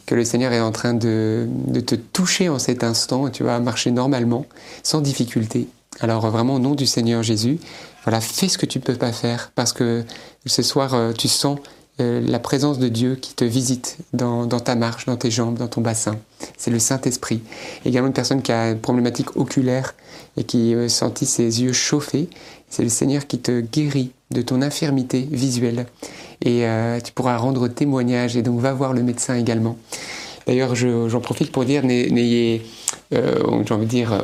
que 0.05 0.15
le 0.15 0.23
Seigneur 0.23 0.51
est 0.53 0.59
en 0.59 0.71
train 0.71 0.93
de, 0.93 1.47
te 1.85 1.95
toucher 1.95 2.49
en 2.49 2.59
cet 2.59 2.83
instant, 2.83 3.29
tu 3.29 3.43
vas 3.43 3.59
marcher 3.59 3.91
normalement, 3.91 4.45
sans 4.83 5.01
difficulté. 5.01 5.67
Alors 5.99 6.29
vraiment 6.29 6.55
au 6.55 6.59
nom 6.59 6.75
du 6.75 6.85
Seigneur 6.85 7.23
Jésus, 7.23 7.59
voilà, 8.03 8.21
fais 8.21 8.47
ce 8.47 8.57
que 8.57 8.65
tu 8.65 8.79
ne 8.79 8.83
peux 8.83 8.95
pas 8.95 9.11
faire 9.11 9.51
parce 9.55 9.73
que 9.73 10.03
ce 10.45 10.61
soir 10.61 10.93
euh, 10.93 11.11
tu 11.13 11.27
sens 11.27 11.59
la 11.99 12.37
présence 12.37 12.77
de 12.77 12.89
Dieu 12.89 13.15
qui 13.15 13.33
te 13.33 13.43
visite 13.43 13.97
dans, 14.13 14.45
ta 14.47 14.75
marche, 14.75 15.07
dans 15.07 15.17
tes 15.17 15.31
jambes, 15.31 15.57
dans 15.57 15.67
ton 15.67 15.81
bassin. 15.81 16.15
C'est 16.55 16.69
le 16.69 16.77
Saint-Esprit. 16.77 17.41
Également 17.85 18.09
une 18.09 18.13
personne 18.13 18.43
qui 18.43 18.51
a 18.51 18.69
une 18.69 18.77
problématique 18.77 19.35
oculaire 19.35 19.95
et 20.37 20.43
qui 20.43 20.75
sentit 20.89 21.25
ses 21.25 21.63
yeux 21.63 21.73
chauffés 21.73 22.29
c'est 22.69 22.83
le 22.83 22.89
Seigneur 22.89 23.27
qui 23.27 23.39
te 23.39 23.61
guérit 23.61 24.11
de 24.31 24.41
ton 24.41 24.61
infirmité 24.61 25.27
visuelle. 25.31 25.85
Et 26.41 26.65
euh, 26.65 26.99
tu 26.99 27.13
pourras 27.13 27.37
rendre 27.37 27.67
témoignage 27.67 28.37
et 28.37 28.41
donc 28.41 28.59
va 28.59 28.73
voir 28.73 28.93
le 28.93 29.03
médecin 29.03 29.35
également. 29.35 29.77
D'ailleurs, 30.47 30.75
j'en 30.75 31.19
profite 31.19 31.51
pour 31.51 31.65
dire, 31.65 31.83
n'ayez 31.83 32.63
euh, 33.13 33.35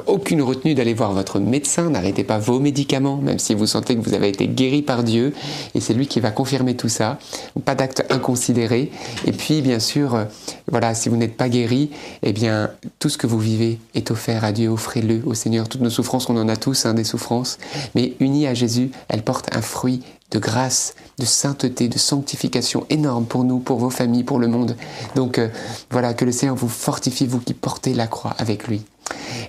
aucune 0.08 0.42
retenue 0.42 0.74
d'aller 0.74 0.94
voir 0.94 1.12
votre 1.12 1.40
médecin, 1.40 1.90
n'arrêtez 1.90 2.24
pas 2.24 2.40
vos 2.40 2.60
médicaments, 2.60 3.18
même 3.18 3.40
si 3.40 3.54
vous 3.54 3.68
sentez 3.68 3.96
que 3.96 4.02
vous 4.02 4.14
avez 4.14 4.30
été 4.30 4.48
guéri 4.48 4.82
par 4.82 5.04
Dieu, 5.04 5.34
et 5.76 5.82
c'est 5.82 5.94
lui 5.94 6.08
qui 6.08 6.22
va 6.22 6.32
confirmer 6.32 6.76
tout 6.76 6.88
ça. 6.88 7.20
Pas 7.66 7.76
d'acte 7.76 8.06
inconsidéré. 8.10 8.90
Et 9.26 9.34
puis, 9.34 9.62
bien 9.62 9.80
sûr, 9.80 10.16
euh, 10.16 10.26
voilà, 10.72 10.96
si 10.96 11.10
vous 11.10 11.18
n'êtes 11.18 11.36
pas 11.36 11.50
guéri, 11.50 11.92
eh 12.24 12.32
bien, 12.32 12.72
tout 13.00 13.10
ce 13.10 13.18
que 13.18 13.28
vous 13.28 13.40
vivez 13.40 13.80
est 13.94 14.10
offert 14.10 14.46
à 14.46 14.54
Dieu, 14.54 14.70
offrez-le 14.70 15.22
au 15.26 15.34
Seigneur. 15.34 15.68
Toutes 15.68 15.82
nos 15.82 15.90
souffrances, 15.90 16.30
on 16.30 16.38
en 16.38 16.48
a 16.48 16.56
tous, 16.56 16.86
hein, 16.86 16.94
des 16.94 17.04
souffrances, 17.04 17.58
mais 17.96 18.14
unies 18.22 18.48
à 18.48 18.54
Jésus, 18.54 18.92
elles 19.10 19.24
portent 19.24 19.54
un 19.54 19.62
fruit 19.62 20.02
de 20.34 20.40
grâce, 20.40 20.96
de 21.20 21.26
sainteté, 21.26 21.88
de 21.88 21.98
sanctification 21.98 22.86
énorme 22.90 23.26
pour 23.26 23.44
nous, 23.44 23.60
pour 23.60 23.78
vos 23.78 23.92
familles, 23.92 24.24
pour 24.24 24.40
le 24.40 24.48
monde. 24.48 24.76
Donc 25.16 25.38
euh, 25.38 25.48
voilà, 25.92 26.14
que 26.14 26.26
le 26.26 26.32
Seigneur 26.32 26.56
vous 26.56 26.68
fortifie, 26.68 27.28
vous 27.28 27.40
qui 27.40 27.54
portez 27.54 27.94
la 27.94 28.08
croix 28.08 28.36
avec 28.40 28.68
lui. 28.68 28.82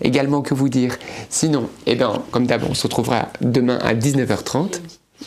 Également, 0.02 0.42
que 0.42 0.54
vous 0.54 0.68
dire 0.68 0.96
Sinon, 1.30 1.68
eh 1.86 1.94
bien, 1.94 2.22
comme 2.30 2.46
d'hab, 2.46 2.64
on 2.68 2.74
se 2.74 2.82
retrouvera 2.82 3.28
demain 3.40 3.78
à 3.82 3.94
19h30. 3.94 4.80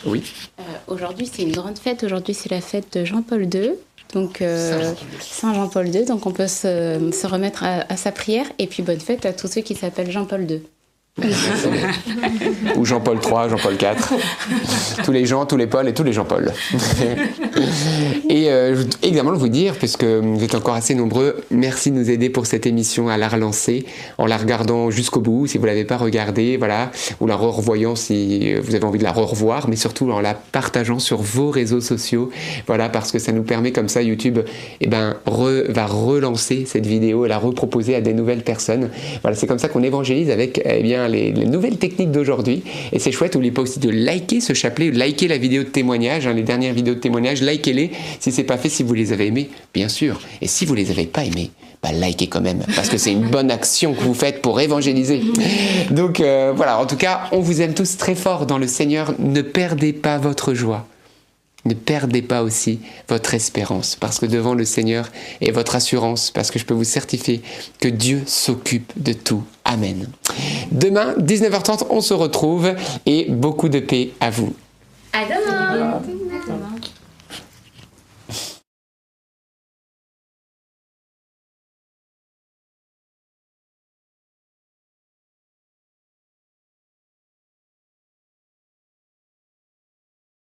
Oui. 0.06 0.24
Euh, 0.60 0.64
aujourd'hui, 0.88 1.30
c'est 1.32 1.42
une 1.42 1.54
grande 1.54 1.80
fête. 1.80 2.04
Aujourd'hui, 2.04 2.34
c'est 2.34 2.52
la 2.52 2.62
fête 2.62 2.98
de 2.98 3.06
Jean-Paul 3.06 3.44
II. 3.44 3.72
Donc, 4.14 4.42
euh, 4.42 4.94
Saint 5.22 5.54
Jean-Paul 5.54 5.88
II. 5.88 6.06
Donc, 6.06 6.26
on 6.26 6.32
peut 6.32 6.48
se, 6.48 7.26
remettre 7.26 7.64
à, 7.64 7.86
à, 7.92 7.98
sa 7.98 8.12
prière. 8.12 8.46
Et 8.60 8.68
puis, 8.68 8.84
bonne 8.84 9.00
fête 9.00 9.26
à 9.26 9.34
tous 9.34 9.48
ceux 9.48 9.62
qui 9.62 9.76
s'appellent 9.76 10.12
Jean-Paul 10.12 10.50
II. 10.50 10.62
Ou 12.76 12.86
Jean-Paul 12.86 13.18
III, 13.18 13.50
Jean-Paul 13.50 13.74
IV. 13.74 15.04
tous 15.04 15.12
les 15.12 15.26
Jean, 15.26 15.46
tous 15.46 15.58
les 15.58 15.66
Paul 15.66 15.88
et 15.88 15.94
tous 15.94 16.04
les 16.04 16.14
Jean-Paul. 16.14 16.52
et 18.30 18.52
euh, 18.52 18.76
je 19.04 19.20
vous 19.38 19.50
dire, 19.50 19.74
puisque 19.76 20.04
vous 20.04 20.44
êtes 20.44 20.56
encore 20.56 20.76
assez 20.76 20.94
nombreux, 20.96 21.44
merci 21.50 21.92
de 21.92 21.98
nous 21.98 22.10
aider 22.10 22.30
pour 22.30 22.46
cette 22.46 22.66
émission 22.66 23.10
à 23.10 23.18
la 23.18 23.28
relancer 23.28 23.86
en 24.18 24.26
la 24.26 24.38
regardant 24.38 24.92
jusqu'au 24.92 25.20
bout, 25.20 25.48
si 25.48 25.58
vous 25.58 25.64
ne 25.64 25.70
l'avez 25.70 25.86
pas 25.86 25.98
regardée, 25.98 26.58
voilà, 26.58 26.92
ou 27.20 27.28
la 27.28 27.36
revoyant 27.36 27.96
si 27.96 28.54
vous 28.56 28.76
avez 28.76 28.86
envie 28.86 29.00
de 29.00 29.04
la 29.04 29.12
revoir, 29.12 29.68
mais 29.70 29.76
surtout 29.76 30.12
en 30.12 30.22
la 30.22 30.34
partageant 30.34 31.00
sur 31.00 31.22
vos 31.22 31.50
réseaux 31.50 31.82
sociaux, 31.82 32.30
voilà, 32.68 32.90
parce 32.90 33.12
que 33.12 33.20
ça 33.20 33.32
nous 33.32 33.44
permet 33.44 33.72
comme 33.72 33.90
ça, 33.90 34.02
YouTube 34.02 34.40
eh 34.82 34.88
ben, 34.88 35.16
va 35.26 35.86
relancer 35.86 36.66
cette 36.66 36.86
vidéo 36.86 37.26
et 37.26 37.28
la 37.28 37.38
reproposer 37.38 37.96
à 37.96 38.02
des 38.02 38.14
nouvelles 38.14 38.44
personnes. 38.44 38.90
Voilà, 39.22 39.36
c'est 39.36 39.48
comme 39.48 39.60
ça 39.60 39.68
qu'on 39.68 39.84
évangélise 39.84 40.30
avec 40.30 40.62
eh 40.64 40.84
bien, 40.84 41.07
les, 41.08 41.32
nouvelles 41.32 41.78
techniques 41.78 42.12
d'aujourd'hui. 42.12 42.64
Et 42.92 43.00
c'est 43.00 43.12
chouette, 43.12 43.36
n'oubliez 43.36 43.52
pas 43.52 43.62
aussi 43.62 43.80
de 43.80 43.90
liker 43.90 44.42
ce 44.42 44.54
chapelet, 44.54 44.92
liker 44.92 45.28
la 45.28 45.38
vidéo 45.38 45.64
de 45.64 45.70
témoignage, 45.70 46.28
hein, 46.28 46.34
les 46.34 46.44
dernières 46.44 46.74
vidéos 46.74 46.96
de 46.96 47.00
témoignage, 47.00 47.42
likez-les 47.42 47.92
si 48.20 48.32
c'est 48.32 48.44
pas 48.44 48.58
fait, 48.58 48.70
si 48.70 48.84
vous 48.84 48.94
les 48.94 49.14
avez 49.14 49.28
aimées, 49.28 49.50
bien 49.74 49.90
sûr. 49.90 50.20
Et 50.42 50.48
si 50.48 50.66
vous 50.66 50.76
les 50.76 50.92
avez 50.92 51.06
pas 51.06 51.24
aimées, 51.24 51.52
bah, 51.82 51.92
likez 51.92 52.28
quand 52.28 52.42
même, 52.42 52.64
parce 52.76 52.90
que 52.90 52.98
c'est 52.98 53.12
une 53.12 53.30
bonne 53.30 53.52
action 53.52 53.94
que 53.94 54.02
vous 54.02 54.14
faites 54.14 54.42
pour 54.42 54.60
évangéliser. 54.60 55.22
Donc 55.92 56.20
euh, 56.20 56.52
voilà, 56.56 56.80
en 56.80 56.86
tout 56.86 56.98
cas, 56.98 57.24
on 57.32 57.40
vous 57.40 57.62
aime 57.62 57.74
tous 57.74 57.98
très 57.98 58.16
fort 58.16 58.46
dans 58.46 58.58
le 58.58 58.68
Seigneur. 58.68 59.14
Ne 59.20 59.42
perdez 59.42 59.94
pas 59.94 60.18
votre 60.18 60.54
joie. 60.54 60.88
Ne 61.66 61.74
perdez 61.74 62.22
pas 62.22 62.44
aussi 62.44 62.80
votre 63.10 63.34
espérance, 63.34 63.96
parce 63.96 64.20
que 64.20 64.26
devant 64.26 64.54
le 64.54 64.64
Seigneur 64.64 65.10
et 65.42 65.52
votre 65.52 65.76
assurance, 65.76 66.32
parce 66.32 66.50
que 66.50 66.60
je 66.60 66.66
peux 66.66 66.74
vous 66.74 66.84
certifier 66.84 67.42
que 67.80 67.88
Dieu 67.88 68.24
s'occupe 68.26 68.92
de 68.96 69.14
tout. 69.14 69.44
Amen. 69.66 70.08
Demain, 70.72 71.14
19h30, 71.20 71.88
on 71.90 72.02
se 72.02 72.14
retrouve 72.14 72.74
et 73.06 73.26
beaucoup 73.30 73.70
de 73.70 73.80
paix 73.80 74.12
à 74.20 74.30
vous. 74.30 74.54
À 75.12 75.26
demain 75.26 76.02